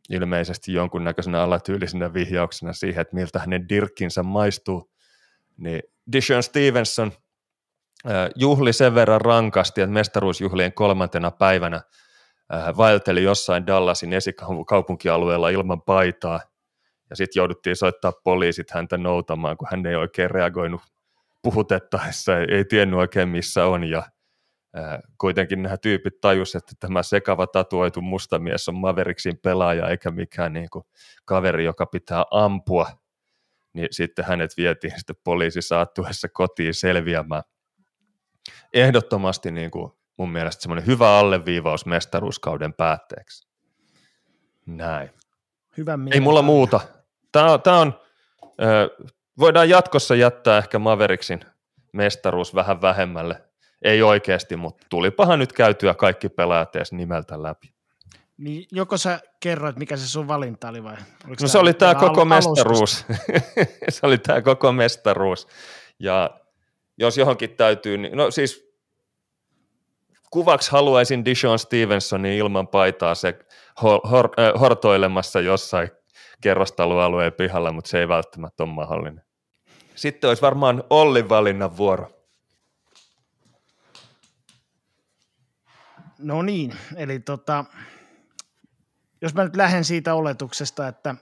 [0.10, 4.92] ilmeisesti jonkunnäköisenä alatyylisenä vihjauksena siihen, että miltä hänen dirkkinsä maistuu,
[5.58, 7.12] niin Dishon Stevenson
[8.36, 11.82] juhli sen verran rankasti, että mestaruusjuhlien kolmantena päivänä–
[12.78, 16.40] vaelteli jossain Dallasin esikaupunkialueella ilman paitaa,
[17.10, 20.82] ja sitten jouduttiin soittaa poliisit häntä noutamaan, kun hän ei oikein reagoinut
[21.42, 24.04] puhutettaessa, ei, tiennyt oikein missä on, ja
[25.18, 30.70] kuitenkin nämä tyypit tajusivat, että tämä sekava tatuoitu mustamies on Maveriksin pelaaja, eikä mikään niin
[30.70, 30.86] kuin,
[31.26, 32.88] kaveri, joka pitää ampua,
[33.74, 37.44] niin sitten hänet vietiin sitten poliisi saattuessa kotiin selviämään.
[38.74, 43.48] Ehdottomasti niin kuin, mun mielestä semmoinen hyvä alleviivaus mestaruuskauden päätteeksi.
[44.66, 45.10] Näin.
[45.78, 46.80] Hyvä Ei mulla muuta.
[47.32, 48.00] Tämä on, tämä on
[48.46, 51.40] äh, voidaan jatkossa jättää ehkä Maveriksin
[51.94, 53.51] mestaruus vähän vähemmälle.
[53.82, 57.74] Ei oikeasti, mutta tulipahan nyt käytyä kaikki pelaajat edes nimeltä läpi.
[58.38, 60.96] Niin joko sä kerroit, mikä se sun valinta oli vai?
[61.28, 63.06] Oliko no se oli tämä koko mestaruus.
[63.90, 65.48] se oli tämä koko mestaruus.
[66.00, 66.40] Ja
[66.98, 68.72] jos johonkin täytyy, niin, no siis
[70.32, 73.40] kuvaksi haluaisin Dishon Stevensonin ilman paitaa se
[73.82, 75.90] hor, hor, hortoilemassa jossain
[76.42, 79.24] kerrostaloalueen pihalla, mutta se ei välttämättä ole mahdollinen.
[79.96, 82.21] Sitten olisi varmaan Ollin valinnan vuoro.
[86.22, 87.66] No niin, eli tota,
[89.22, 91.16] jos mä nyt lähden siitä oletuksesta, että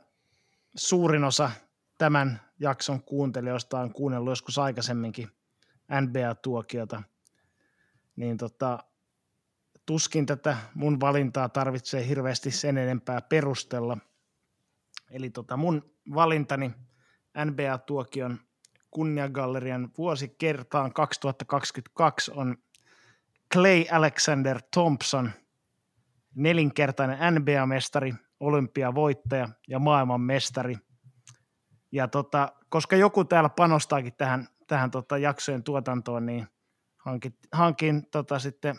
[0.75, 1.51] suurin osa
[1.97, 5.29] tämän jakson kuuntelijoista on kuunnellut joskus aikaisemminkin
[6.01, 7.03] NBA-tuokiota,
[8.15, 8.79] niin tota,
[9.85, 13.97] tuskin tätä mun valintaa tarvitsee hirveästi sen enempää perustella.
[15.11, 16.71] Eli tota mun valintani
[17.45, 18.39] NBA-tuokion
[18.91, 22.57] kunniagallerian vuosikertaan 2022 on
[23.53, 25.31] Clay Alexander Thompson,
[26.35, 30.75] nelinkertainen NBA-mestari, olympiavoittaja ja maailmanmestari.
[31.91, 36.47] Ja tota, koska joku täällä panostaakin tähän, tähän tota jaksojen tuotantoon, niin
[36.97, 38.75] hankin, hankin tota sitten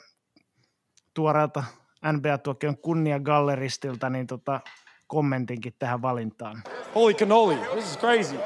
[1.15, 1.65] tuoreelta
[2.13, 4.61] NBA-tuokion kunniagalleristilta niin tota,
[5.07, 6.63] kommentinkin tähän valintaan.
[6.95, 8.37] Holy cannoli, this is crazy.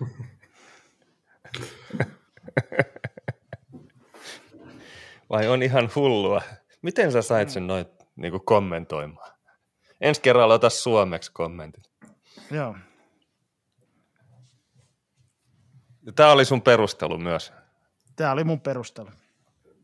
[5.30, 6.42] Vai on ihan hullua?
[6.82, 9.30] Miten sä sait sen noin niin kommentoimaan?
[10.00, 11.90] Ensi kerralla ota suomeksi kommentit.
[12.50, 12.76] Joo.
[16.16, 17.52] Tämä oli sun perustelu myös.
[18.16, 19.10] Tämä oli mun perustelu.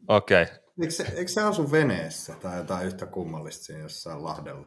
[0.09, 0.43] Okei.
[0.43, 0.57] Okay.
[0.81, 4.67] Eikö se, eikö se asu veneessä tai jotain yhtä kummallista siinä jossain lahdella?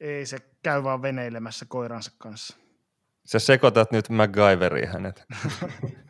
[0.00, 2.56] Ei, se käy vaan veneilemässä koiransa kanssa.
[3.24, 5.24] Sä sekoitat nyt MacGyveriin hänet.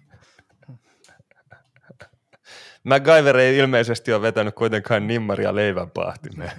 [2.85, 6.53] MacGyver ei ilmeisesti ole vetänyt kuitenkaan nimmaria leivänpahtimeen.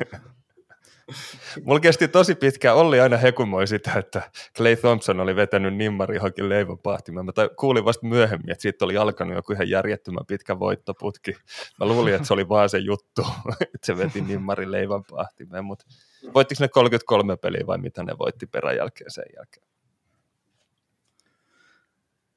[1.64, 6.50] Mulla kesti tosi pitkään, Olli aina hekumoi sitä, että Clay Thompson oli vetänyt nimmari johonkin
[6.50, 7.26] leivänpahtimeen.
[7.26, 11.36] Mä kuulin vasta myöhemmin, että siitä oli alkanut joku ihan järjettömän pitkä voittoputki.
[11.80, 13.26] Mä luulin, että se oli vaan se juttu,
[13.62, 15.86] että se veti nimmari leivänpahtimeen, mutta
[16.34, 19.68] voittiko ne 33 peliä vai mitä ne voitti peräjälkeen sen jälkeen?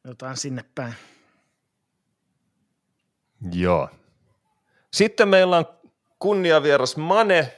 [0.04, 0.94] Jotain sinne päin.
[3.52, 3.88] Joo.
[4.92, 5.64] Sitten meillä on
[6.18, 7.56] kunniavieras Mane.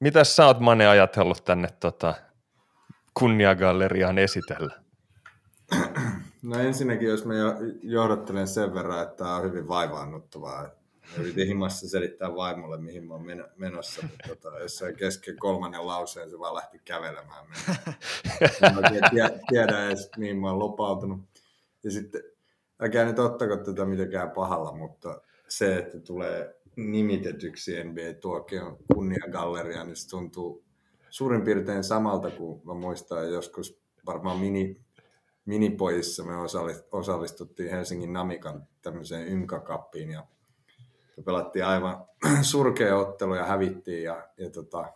[0.00, 2.14] Mitä sä oot Mane ajatellut tänne tota,
[3.14, 4.84] kunniagalleriaan esitellä?
[6.42, 7.34] No ensinnäkin, jos mä
[7.82, 10.70] johdattelen sen verran, että tämä on hyvin vaivaannuttavaa.
[11.18, 13.26] Yritin himassa selittää vaimolle, mihin mä oon
[13.56, 17.46] menossa, mutta tota, jossain kesken kolmannen lauseen se vaan lähti kävelemään.
[18.62, 21.20] en oikein tiedä edes, mihin mä oon lupautunut.
[21.84, 22.22] Ja sitten
[22.80, 30.08] älkää nyt ottako tätä mitenkään pahalla, mutta se, että tulee nimitetyksi NBA-tuokion kunniagalleria, niin se
[30.08, 30.64] tuntuu
[31.10, 34.80] suurin piirtein samalta kuin mä muistan joskus varmaan mini,
[35.44, 36.32] minipojissa me
[36.92, 40.26] osallistuttiin Helsingin Namikan tämmöiseen ymkakappiin ja
[41.24, 42.04] pelattiin aivan
[42.42, 44.92] surkea ottelu ja hävittiin ja, ja tota,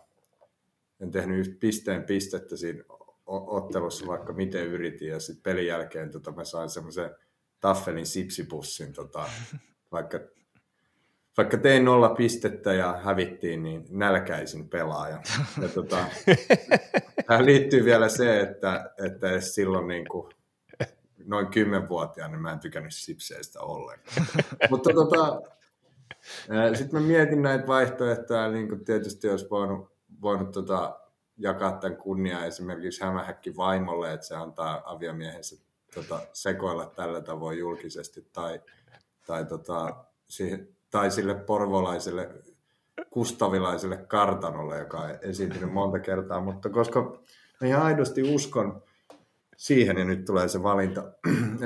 [0.99, 2.83] en tehnyt pisteen pistettä siinä
[3.25, 7.15] ottelussa, vaikka miten yritin ja sitten pelin jälkeen tota, mä sain semmoisen
[7.61, 9.25] Taffelin sipsipussin, tota,
[9.91, 10.19] vaikka,
[11.37, 15.21] vaikka tein nolla pistettä ja hävittiin, niin nälkäisin pelaaja.
[15.61, 16.05] Ja, tota,
[17.27, 20.33] tähän liittyy vielä se, että, että edes silloin niin kuin,
[21.25, 24.27] noin kymmenvuotiaana niin mä en tykännyt sipseistä ollenkaan.
[24.71, 25.41] Mutta tota,
[26.75, 29.91] sitten mä mietin näitä vaihtoehtoja, niin kuin tietysti olisi voinut,
[30.21, 30.99] voinut tota,
[31.37, 38.27] jakaa tämän kunniaa esimerkiksi hämähäkki vaimolle, että se antaa aviomiehensä tota, sekoilla tällä tavoin julkisesti
[38.33, 38.61] tai,
[39.27, 42.29] tai, tota, siihen, tai sille porvolaiselle
[43.09, 47.01] kustavilaiselle kartanolle, joka on esiintynyt monta kertaa, mutta koska
[47.61, 48.83] mä ihan aidosti uskon
[49.57, 51.03] siihen, ja nyt tulee se valinta,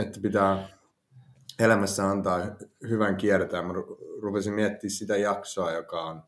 [0.04, 0.70] että pitää
[1.60, 2.40] elämässä antaa
[2.90, 3.62] hyvän kiertää.
[3.62, 3.74] Mä
[4.22, 6.24] rupesin miettimään sitä jaksoa, joka on,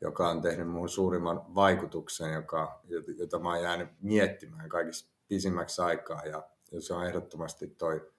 [0.00, 2.80] joka on tehnyt muun suurimman vaikutuksen, joka,
[3.18, 6.26] jota mä oon jäänyt miettimään kaikista pisimmäksi aikaa.
[6.26, 8.10] Ja se on ehdottomasti toi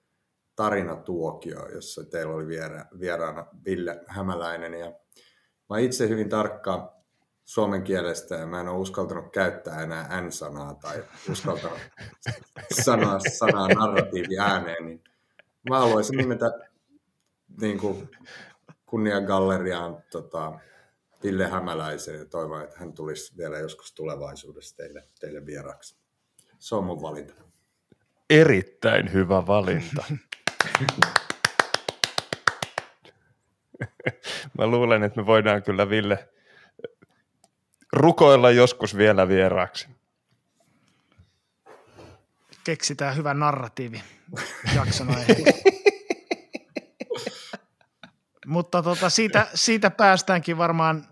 [0.56, 4.74] tarinatuokio, jossa teillä oli viera, vieraana Ville Hämäläinen.
[4.74, 4.92] Ja
[5.70, 7.02] mä itse hyvin tarkka
[7.44, 11.78] suomen kielestä ja mä en ole uskaltanut käyttää enää N-sanaa tai uskaltanut
[12.84, 15.04] sanoa sanaa narratiivi ääneen, niin
[15.70, 16.52] mä haluaisin nimetä
[17.60, 18.08] niin kuin
[18.86, 20.58] kunniagalleriaan tota,
[21.22, 25.96] Ville Hämäläisen ja toivon, että hän tulisi vielä joskus tulevaisuudessa teille, teille vieraksi.
[26.58, 27.34] Se on mun valinta
[28.30, 30.04] erittäin hyvä valinta.
[34.58, 36.28] Mä luulen, että me voidaan kyllä Ville
[37.92, 39.88] rukoilla joskus vielä vieraaksi.
[42.64, 44.02] Keksitään hyvä narratiivi
[44.74, 45.08] jakson
[48.46, 51.08] Mutta tota, siitä, siitä päästäänkin varmaan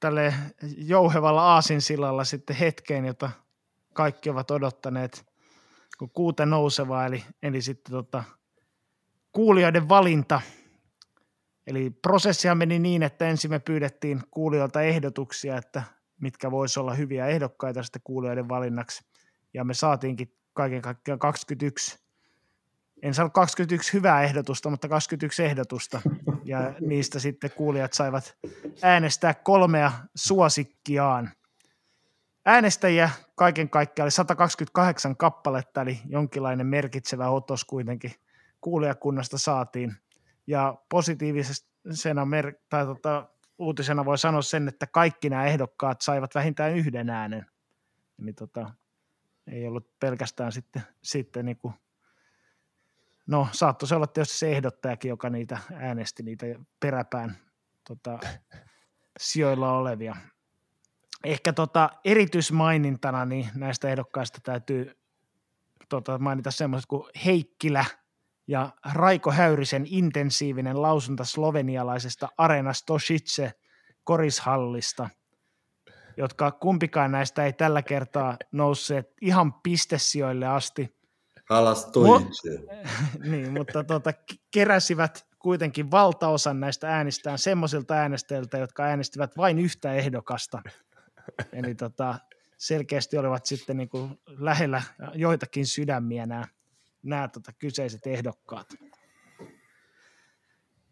[0.00, 0.34] tälle
[0.76, 3.30] jouhevalla aasinsillalla sitten hetkeen, jota
[3.92, 5.29] kaikki ovat odottaneet
[6.00, 8.24] kun kuute nousevaa, eli, eli sitten tota,
[9.32, 10.40] kuulijoiden valinta.
[11.66, 15.82] Eli prosessia meni niin, että ensin me pyydettiin kuulijoilta ehdotuksia, että
[16.20, 19.04] mitkä voisi olla hyviä ehdokkaita sitten kuulijoiden valinnaksi.
[19.54, 21.98] Ja me saatiinkin kaiken kaikkiaan 21,
[23.02, 26.00] en saanut 21 hyvää ehdotusta, mutta 21 ehdotusta.
[26.44, 28.36] Ja niistä sitten kuulijat saivat
[28.82, 31.30] äänestää kolmea suosikkiaan.
[32.44, 38.12] Äänestäjiä kaiken kaikkiaan oli 128 kappaletta, eli jonkinlainen merkitsevä otos kuitenkin
[38.60, 39.96] kuulijakunnasta saatiin.
[40.46, 46.76] Ja positiivisena mer- tai tota, uutisena voi sanoa sen, että kaikki nämä ehdokkaat saivat vähintään
[46.76, 47.46] yhden äänen.
[48.22, 48.70] Eli tota,
[49.46, 51.74] ei ollut pelkästään sitten, sitten niin kuin,
[53.26, 56.46] no saattoi se olla tietysti se ehdottajakin, joka niitä äänesti, niitä
[56.80, 57.38] peräpään
[57.88, 58.18] tota,
[59.18, 60.16] sijoilla olevia
[61.24, 64.96] ehkä tota, erityismainintana niin näistä ehdokkaista täytyy
[65.88, 67.84] tota, mainita semmoiset kuin Heikkilä
[68.46, 73.52] ja Raiko Häyrisen intensiivinen lausunta slovenialaisesta Arena Stosice
[74.04, 75.08] korishallista,
[76.16, 81.00] jotka kumpikaan näistä ei tällä kertaa nousseet ihan pistesijoille asti.
[81.50, 82.70] Alas Mo-
[83.30, 84.12] niin, mutta tota,
[84.50, 90.62] keräsivät kuitenkin valtaosan näistä äänistään semmoisilta äänestäjiltä, jotka äänestivät vain yhtä ehdokasta–
[91.52, 92.14] Eli tota,
[92.56, 94.82] selkeästi olivat sitten niin kuin lähellä
[95.14, 96.44] joitakin sydämiä nämä,
[97.02, 98.74] nämä tota kyseiset ehdokkaat.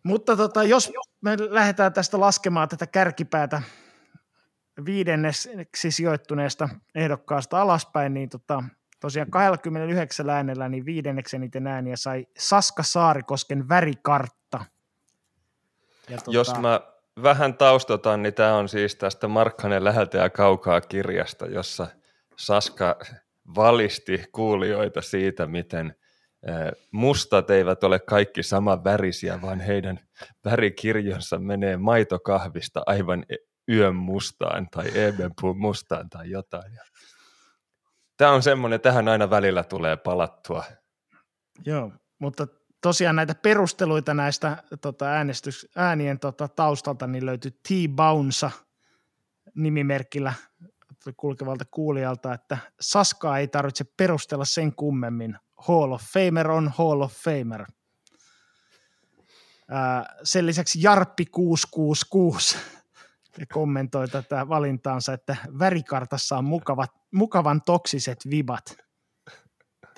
[0.03, 3.63] Mutta tota, jos me lähdetään tästä laskemaan tätä kärkipäätä
[4.85, 8.65] viidenneksi sijoittuneesta ehdokkaasta alaspäin, niin tota,
[9.01, 14.65] tosiaan 29 äänellä niin viidenneksi eniten ääniä sai Saska Saarikosken värikartta.
[16.09, 16.81] Ja tota, Jos mä
[17.23, 21.87] vähän taustotan, niin tämä on siis tästä Markkanen läheltä ja kaukaa kirjasta, jossa
[22.37, 22.99] Saska
[23.55, 25.95] valisti kuulijoita siitä, miten
[26.93, 30.01] mustat eivät ole kaikki saman värisiä, vaan heidän
[30.45, 33.37] värikirjonsa menee maitokahvista aivan e-,
[33.69, 36.73] yön mustaan tai ebenpuun mustaan tai jotain.
[38.17, 40.65] Tämä on semmoinen, tähän aina välillä tulee palattua.
[41.67, 42.47] Joo, mutta
[42.81, 48.51] tosiaan näitä perusteluita näistä tota, äänestys, äänien tota, taustalta niin löytyy T-Bounsa
[49.55, 50.33] nimimerkillä
[51.17, 55.37] kulkevalta kuulijalta, että Saskaa ei tarvitse perustella sen kummemmin.
[55.57, 57.65] Hall of Famer on Hall of Famer.
[59.71, 62.59] Ää, sen lisäksi Jarppi 666
[63.53, 68.77] kommentoi tätä valintaansa, että värikartassa on mukavat, mukavan toksiset vibat–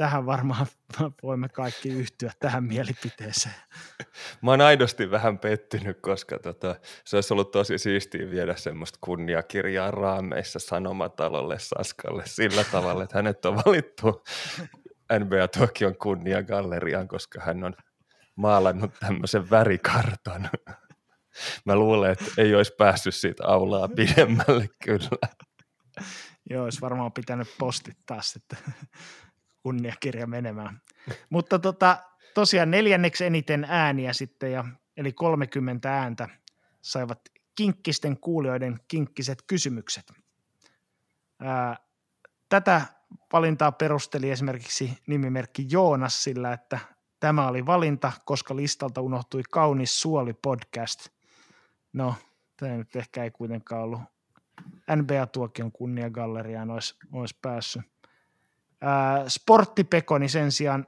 [0.00, 0.66] tähän varmaan
[1.22, 3.54] voimme kaikki yhtyä tähän mielipiteeseen.
[4.42, 9.90] Mä oon aidosti vähän pettynyt, koska tota, se olisi ollut tosi siistiä viedä semmoista kunniakirjaa
[9.90, 14.24] raameissa Sanomatalolle Saskalle sillä tavalla, että hänet on valittu
[15.20, 17.74] NBA Tokion kunniagalleriaan, koska hän on
[18.36, 20.50] maalannut tämmöisen värikartan.
[21.64, 25.18] Mä luulen, että ei olisi päässyt siitä aulaa pidemmälle kyllä.
[26.50, 28.58] Joo, olisi varmaan pitänyt postittaa sitten
[29.62, 30.80] kunniakirja menemään.
[31.30, 31.96] Mutta tota,
[32.34, 34.64] tosiaan neljänneksi eniten ääniä sitten, ja,
[34.96, 36.28] eli 30 ääntä
[36.82, 37.20] saivat
[37.54, 40.12] kinkkisten kuulijoiden kinkkiset kysymykset.
[41.40, 41.76] Ää,
[42.48, 42.82] tätä
[43.32, 46.78] valintaa perusteli esimerkiksi nimimerkki Joonas sillä, että
[47.20, 51.08] tämä oli valinta, koska listalta unohtui kaunis suoli podcast.
[51.92, 52.14] No,
[52.56, 54.00] tämä nyt ehkä ei kuitenkaan ollut
[54.96, 57.82] NBA-tuokion kunniagalleriaan olisi, olisi päässyt.
[59.28, 60.86] Sporttipekoni sen sijaan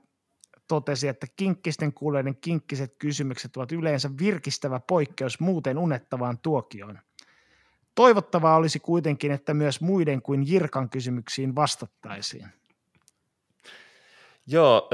[0.69, 6.99] totesi, että kinkkisten kuulijoiden kinkkiset kysymykset ovat yleensä virkistävä poikkeus muuten unettavaan tuokioon.
[7.95, 12.47] Toivottavaa olisi kuitenkin, että myös muiden kuin Jirkan kysymyksiin vastattaisiin.
[14.47, 14.91] Joo,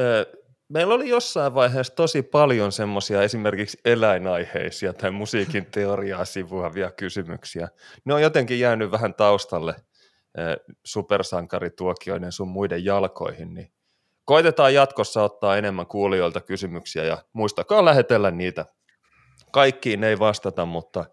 [0.69, 7.69] meillä oli jossain vaiheessa tosi paljon semmoisia esimerkiksi eläinaiheisia tai musiikin teoriaa sivuavia kysymyksiä.
[8.05, 9.75] Ne on jotenkin jäänyt vähän taustalle–
[10.85, 13.73] supersankarituokioiden sun muiden jalkoihin, niin
[14.25, 18.67] koitetaan jatkossa ottaa enemmän kuulijoilta kysymyksiä ja muistakaa lähetellä niitä.
[19.53, 21.05] Kaikkiin ei vastata, mutta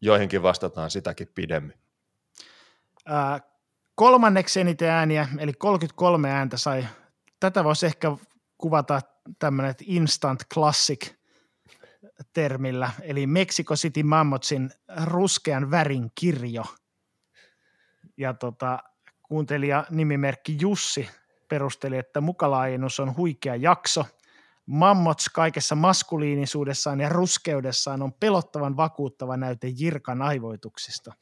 [0.00, 1.74] joihinkin vastataan sitäkin pidemmin.
[3.06, 3.40] Ää,
[3.94, 6.86] kolmanneksi eniten ääniä, eli 33 ääntä sai.
[7.40, 8.16] Tätä voisi ehkä
[8.58, 9.00] kuvata
[9.38, 11.14] tämmöinen instant classic
[12.32, 14.70] termillä, eli Mexico City Mammotsin
[15.04, 16.64] ruskean värin kirjo–
[18.20, 18.78] Ja tota,
[19.22, 21.10] kuuntelija nimimerkki Jussi
[21.48, 24.04] perusteli, että mukalaajennus on huikea jakso.
[24.66, 31.12] Mammots kaikessa maskuliinisuudessaan ja ruskeudessaan on pelottavan vakuuttava näyte Jirkan aivoituksista.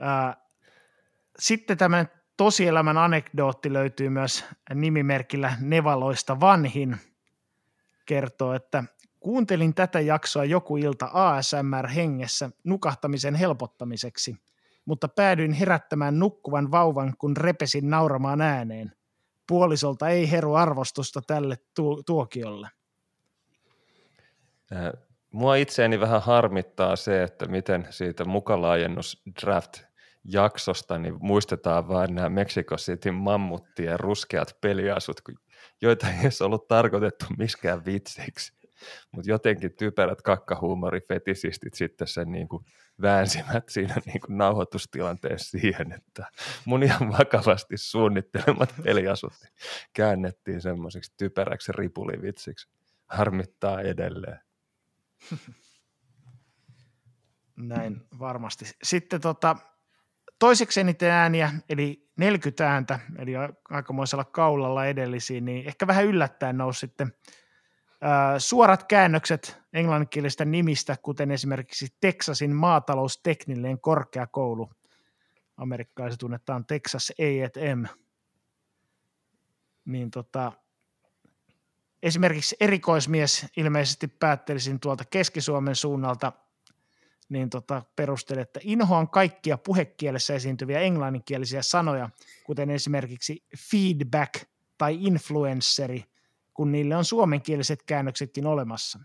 [0.00, 0.36] Ää,
[1.38, 6.96] sitten tämmöinen tosielämän anekdootti löytyy myös nimimerkillä Nevaloista vanhin.
[8.06, 8.84] Kertoo, että
[9.20, 14.36] kuuntelin tätä jaksoa joku ilta ASMR-hengessä nukahtamisen helpottamiseksi,
[14.88, 18.92] mutta päädyin herättämään nukkuvan vauvan, kun repesin nauramaan ääneen.
[19.48, 22.68] Puolisolta ei heru arvostusta tälle tu- tuokiolle.
[25.30, 29.82] Mua itseäni vähän harmittaa se, että miten siitä mukalaajennus draft
[30.24, 35.20] jaksosta, niin muistetaan vain nämä Mexico City mammuttien ruskeat peliasut,
[35.82, 38.52] joita ei edes ollut tarkoitettu miskään vitsiksi.
[39.12, 42.64] Mutta jotenkin typerät kakkahuumorifetisistit sitten sen niin kuin
[43.02, 46.26] väänsivät siinä niin kuin nauhoitustilanteessa siihen, että
[46.64, 49.32] mun ihan vakavasti suunnittelemat peliasut
[49.92, 52.68] käännettiin semmoiseksi typeräksi ripulivitsiksi.
[53.06, 54.40] Harmittaa edelleen.
[57.56, 58.64] Näin varmasti.
[58.82, 59.56] Sitten tota,
[60.38, 63.32] toiseksi eniten ääniä, eli 40 ääntä, eli
[63.70, 67.12] aikamoisella kaulalla edellisiin, niin ehkä vähän yllättäen nousi sitten
[68.38, 74.70] suorat käännökset englanninkielistä nimistä, kuten esimerkiksi Texasin maatalousteknillinen korkeakoulu.
[75.56, 77.84] Amerikkalaiset tunnetaan Texas A&M.
[79.84, 80.52] Niin tota,
[82.02, 86.32] esimerkiksi erikoismies ilmeisesti päättelisin tuolta Keski-Suomen suunnalta–
[87.28, 92.10] niin tota, perusteli, että inhoan kaikkia puhekielessä esiintyviä englanninkielisiä sanoja,
[92.44, 94.34] kuten esimerkiksi feedback
[94.78, 96.04] tai influenceri,
[96.58, 98.98] kun niille on suomenkieliset käännöksetkin olemassa.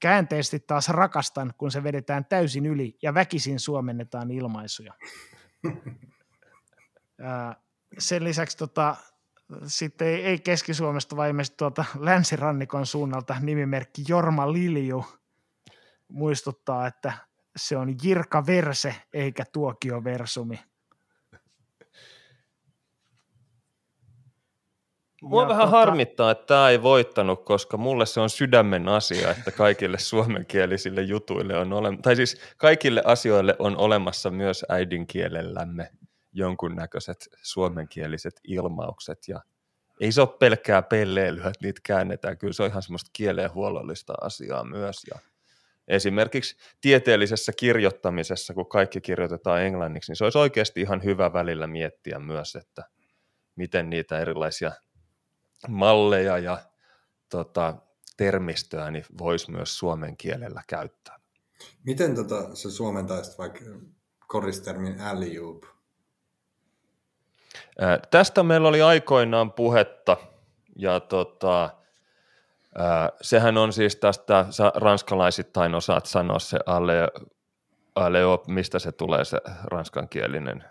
[0.00, 4.94] Käänteisesti taas rakastan, kun se vedetään täysin yli ja väkisin suomennetaan ilmaisuja.
[7.98, 8.96] sen lisäksi tota,
[9.66, 15.04] sitten ei, ei Keski-Suomesta, vaan ilmeisesti tuolta länsirannikon suunnalta nimimerkki Jorma Lilju
[16.08, 17.12] muistuttaa, että
[17.56, 20.60] se on Jirka Verse eikä Tuokio Versumi.
[25.22, 25.78] Mua ja vähän tota...
[25.78, 31.58] harmittaa, että tämä ei voittanut, koska mulle se on sydämen asia, että kaikille suomenkielisille jutuille
[31.58, 35.90] on olemassa, tai siis kaikille asioille on olemassa myös äidinkielellämme
[36.32, 39.18] jonkunnäköiset suomenkieliset ilmaukset.
[39.28, 39.40] Ja
[40.00, 44.64] ei se ole pelkkää pelleilyä, että niitä käännetään, kyllä se on ihan semmoista kieleenhuollollista asiaa
[44.64, 44.96] myös.
[45.10, 45.18] Ja
[45.88, 52.18] esimerkiksi tieteellisessä kirjoittamisessa, kun kaikki kirjoitetaan englanniksi, niin se olisi oikeasti ihan hyvä välillä miettiä
[52.18, 52.84] myös, että
[53.56, 54.72] miten niitä erilaisia
[55.68, 56.58] malleja ja
[57.28, 57.74] tota,
[58.16, 61.20] termistöä niin voisi myös suomen kielellä käyttää.
[61.84, 63.60] Miten tota, se suomentaisit vaikka
[64.26, 65.32] koristermin alley
[68.10, 70.16] Tästä meillä oli aikoinaan puhetta,
[70.76, 71.70] ja tota,
[73.22, 76.94] sehän on siis tästä, sä ranskalaisittain osaat sanoa se alle,
[77.94, 80.64] alle mistä se tulee se ranskankielinen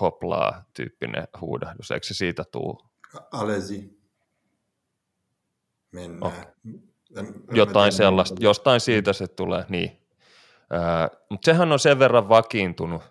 [0.00, 2.80] hoplaa tyyppinen huudahdus, eikö se siitä tuu?
[3.32, 3.95] Alesi.
[5.92, 6.22] Mennään.
[6.22, 6.56] Oh.
[7.52, 10.06] Jotain sellaista, jostain siitä se tulee, niin.
[11.30, 13.02] Mutta sehän on sen verran vakiintunut,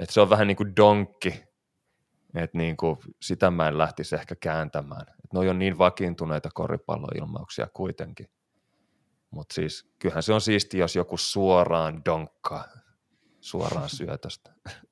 [0.00, 1.44] että se on vähän niin kuin donkki,
[2.34, 5.06] että niin kuin sitä mä en lähtisi ehkä kääntämään.
[5.24, 8.30] Et ne on niin vakiintuneita koripalloilmauksia kuitenkin.
[9.30, 12.64] Mutta siis kyllähän se on siisti, jos joku suoraan donkkaa
[13.40, 14.52] suoraan syötöstä.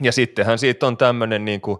[0.00, 1.78] Ja sittenhän siitä on tämmöinen, niin kuin,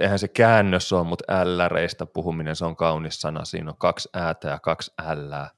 [0.00, 3.44] eihän se käännös ole, mutta älläreistä puhuminen, se on kaunis sana.
[3.44, 5.50] Siinä on kaksi äätä ja kaksi ällää.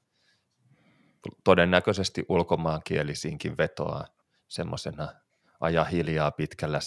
[1.44, 4.06] Todennäköisesti ulkomaankielisiinkin vetoaa
[4.48, 5.08] semmoisena
[5.60, 6.80] ajaa hiljaa pitkällä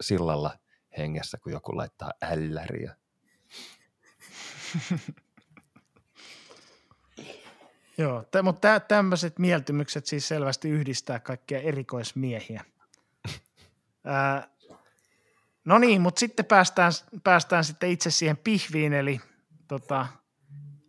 [0.00, 0.58] sillalla
[0.98, 2.96] hengessä, kun joku laittaa älläriä.
[7.98, 12.64] Joo, t- mutta tämmöiset mieltymykset siis selvästi yhdistää kaikkia erikoismiehiä.
[14.04, 14.48] Ää,
[15.66, 16.92] no niin, mutta sitten päästään,
[17.24, 19.20] päästään sitten itse siihen pihviin, eli
[19.68, 20.06] tota,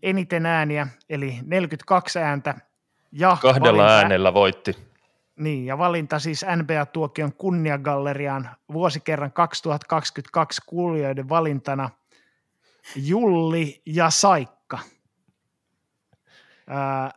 [0.03, 2.55] eniten ääniä, eli 42 ääntä.
[3.11, 4.77] Ja Kahdella valinta, äänellä voitti.
[5.35, 11.89] Niin, ja valinta siis NBA-tuokion kunniagalleriaan vuosikerran 2022 kuulijoiden valintana
[12.95, 14.79] Julli ja Saikka.
[16.67, 17.11] Ää,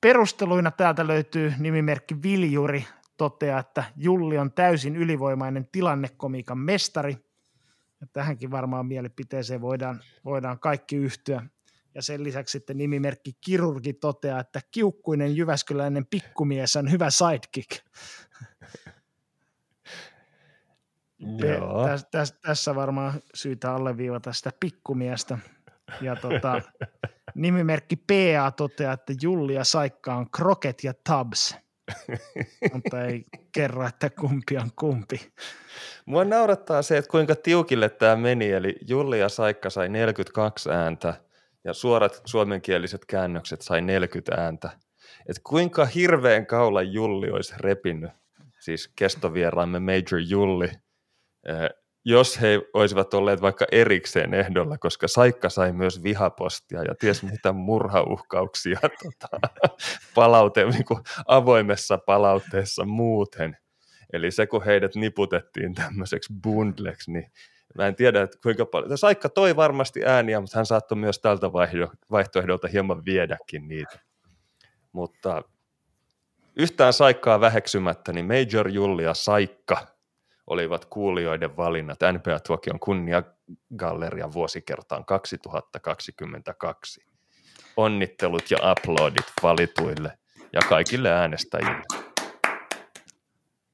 [0.00, 2.86] perusteluina täältä löytyy nimimerkki Viljuri,
[3.16, 7.16] toteaa, että Julli on täysin ylivoimainen tilannekomiikan mestari.
[8.00, 11.42] Ja tähänkin varmaan mielipiteeseen voidaan, voidaan kaikki yhtyä.
[11.94, 17.70] Ja sen lisäksi sitten nimimerkki Kirurgi toteaa, että kiukkuinen jyväskyläinen pikkumies on hyvä sidekick.
[21.40, 25.38] Pe- täs, täs, tässä varmaan syytä alleviivata sitä pikkumiestä.
[26.00, 26.62] Ja tota,
[27.34, 31.56] nimimerkki PA toteaa, että Julia Saikka on Crockett ja Tubbs,
[32.72, 35.32] mutta ei kerro, että kumpi on kumpi.
[36.06, 41.14] Mua naurattaa se, että kuinka tiukille tämä meni, eli Julia Saikka sai 42 ääntä
[41.64, 44.70] ja suorat suomenkieliset käännökset sai 40 ääntä.
[45.28, 48.10] Et kuinka hirveän kaula Julli olisi repinyt,
[48.60, 50.70] siis kestovieraamme Major Julli,
[52.08, 57.52] jos he olisivat olleet vaikka erikseen ehdolla, koska Saikka sai myös vihapostia ja ties mitä
[57.52, 59.48] murhauhkauksia tota,
[60.14, 63.56] palaute, niin kuin avoimessa palautteessa muuten.
[64.12, 67.32] Eli se, kun heidät niputettiin tämmöiseksi bundleksi, niin
[67.74, 68.98] mä en tiedä, että kuinka paljon.
[68.98, 71.52] Saikka toi varmasti ääniä, mutta hän saattoi myös tältä
[72.10, 73.98] vaihtoehdolta hieman viedäkin niitä.
[74.92, 75.42] Mutta
[76.56, 79.86] yhtään Saikkaa väheksymättä, niin Major Julia Saikka–
[80.46, 87.06] olivat kuulijoiden valinnat NBA-tuokion kunniagallerian vuosikertaan 2022.
[87.76, 90.18] Onnittelut ja uploadit valituille
[90.52, 91.82] ja kaikille äänestäjille.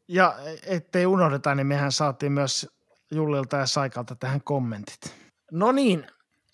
[0.08, 0.34] Ja
[0.66, 2.68] ettei unohdeta, niin mehän saatiin myös
[3.10, 5.14] Jullilta ja Saikalta tähän kommentit.
[5.52, 6.06] No niin,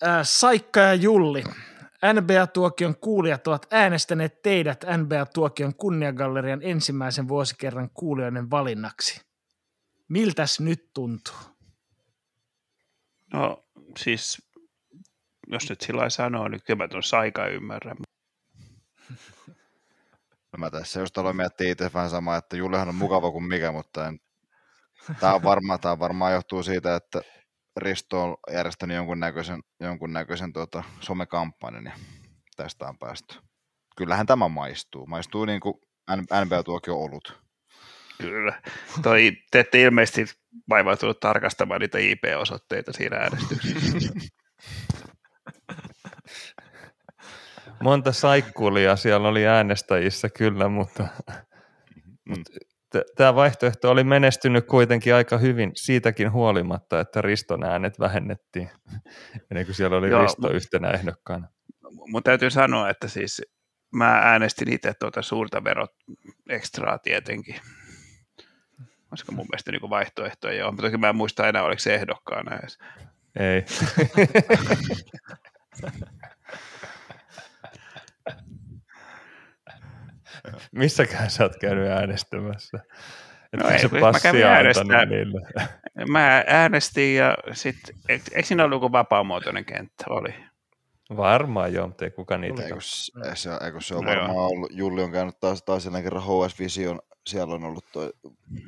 [0.03, 1.43] äh, Saikka ja Julli.
[2.13, 9.28] NBA-tuokion kuulijat ovat äänestäneet teidät NBA-tuokion kunniagallerian ensimmäisen vuosikerran kuulijoiden valinnaksi.
[10.09, 11.35] Miltäs nyt tuntuu?
[13.33, 13.65] No
[13.97, 14.49] siis,
[15.47, 17.97] jos nyt sillä sanoo, niin kyllä mä tuon saika ymmärrän.
[20.53, 23.71] No mä tässä just aloin miettiä itse vähän samaa, että Jullehan on mukava kuin mikä,
[23.71, 24.19] mutta en...
[25.19, 27.21] tämä, on varma, tämä varmaan johtuu siitä, että
[27.77, 31.91] Risto on järjestänyt jonkunnäköisen, jonkunnäköisen tuota, somekampanjan ja
[32.55, 33.35] tästä on päästy.
[33.97, 35.07] Kyllähän tämä maistuu.
[35.07, 35.75] Maistuu niin kuin
[36.45, 37.48] NBA-tuokio olut.
[38.21, 38.61] Kyllä.
[39.03, 40.25] Toi, te ette ilmeisesti
[40.69, 44.13] vaivautunut tarkastamaan niitä IP-osoitteita siinä äänestyksessä.
[47.83, 51.07] Monta saikkulia siellä oli äänestäjissä kyllä, mutta,
[52.25, 52.43] mm.
[53.15, 58.69] tämä vaihtoehto oli menestynyt kuitenkin aika hyvin siitäkin huolimatta, että Riston äänet vähennettiin
[59.51, 61.47] ennen kuin siellä oli Joo, Risto yhtenä ehdokkaana.
[61.91, 63.41] Mun täytyy sanoa, että siis
[63.95, 65.91] mä äänestin itse tuota suurta verot
[66.49, 67.55] ekstraa tietenkin
[69.11, 72.55] olisiko mun mielestä niin vaihtoehtoja joo, mutta toki mä en muista enää, oliko se ehdokkaana
[72.55, 72.77] edes.
[73.39, 73.65] Ei.
[80.71, 82.79] Missäkään sä oot käynyt äänestämässä?
[83.53, 85.09] Että no ei, se mä kävin äänestämään.
[86.07, 90.03] Mä äänestin ja sitten, eikö siinä ollut joku vapaamuotoinen kenttä?
[90.09, 90.48] Oli.
[91.17, 92.63] Varmaan joo, mutta ei kuka niitä.
[92.63, 92.75] Eikö,
[93.35, 94.47] se, eikö se on no varmaan joo.
[94.47, 98.13] ollut, Julli on käynyt taas, taas kerran HS Vision siellä on ollut toi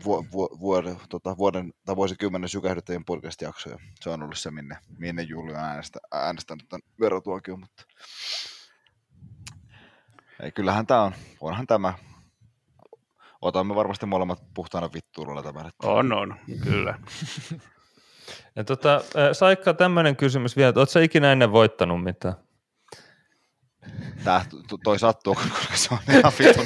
[0.05, 4.77] vu, vu, vuoden, tota, vuoden tai vuosikymmenen sykähdyttäjien podcast-jakso, ja se on ollut se, minne,
[4.97, 7.83] minne Juuli on äänestä, äänestänyt tämän verotuokion, mutta
[10.43, 11.93] ei, kyllähän tämä on, onhan tämä,
[13.41, 15.67] otamme varmasti molemmat puhtaana vittuulla tämän.
[15.67, 15.87] Että...
[15.87, 16.99] On, on, kyllä.
[18.55, 19.01] ja tota,
[19.33, 22.35] Saikka, tämmöinen kysymys vielä, että oletko ikinä ennen voittanut mitään?
[24.23, 24.45] Tää,
[24.83, 26.65] toi sattuu, koska se on ihan vitun.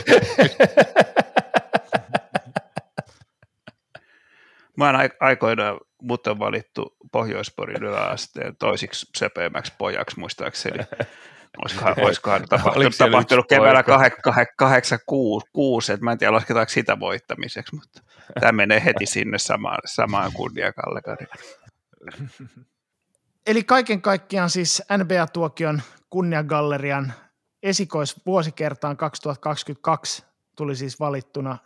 [4.78, 10.84] Mä oon aikoinaan, mut on valittu Pohjoisporin yläasteen toisiksi sepeämmäksi pojaksi muistaakseni.
[11.64, 13.84] Olisikohan, olisikohan tapahtunut, tapahtunut keväällä
[14.58, 18.02] 86, että mä en tiedä lasketaanko sitä voittamiseksi, mutta
[18.40, 21.30] tämä menee heti sinne samaan, samaan kunniakallekariin.
[23.48, 27.14] Eli kaiken kaikkiaan siis NBA-tuokion kunniagallerian
[27.64, 30.24] esikoisvuosikertaan 2022
[30.56, 31.58] tuli siis valittuna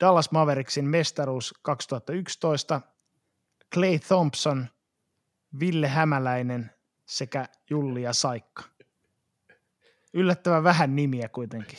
[0.00, 2.80] Dallas Mavericksin mestaruus 2011,
[3.74, 4.66] Clay Thompson,
[5.60, 6.70] Ville Hämäläinen
[7.06, 8.62] sekä Jullia Saikka.
[10.14, 11.78] Yllättävän vähän nimiä kuitenkin.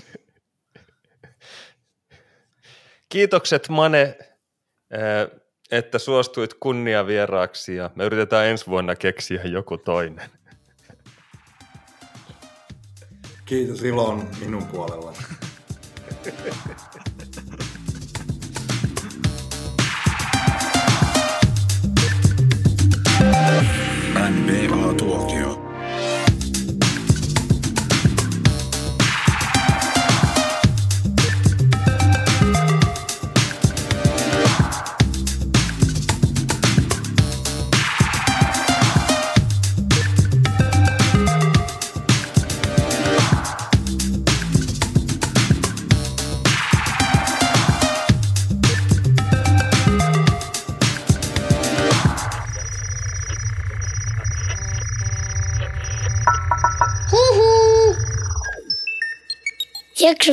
[3.11, 5.41] Kiitokset Mane, eh,
[5.71, 10.29] että suostuit kunniavieraaksi ja me yritetään ensi vuonna keksiä joku toinen.
[13.45, 15.13] Kiitos, ilo on minun puolella.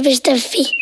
[0.03, 0.78] Jakso.fi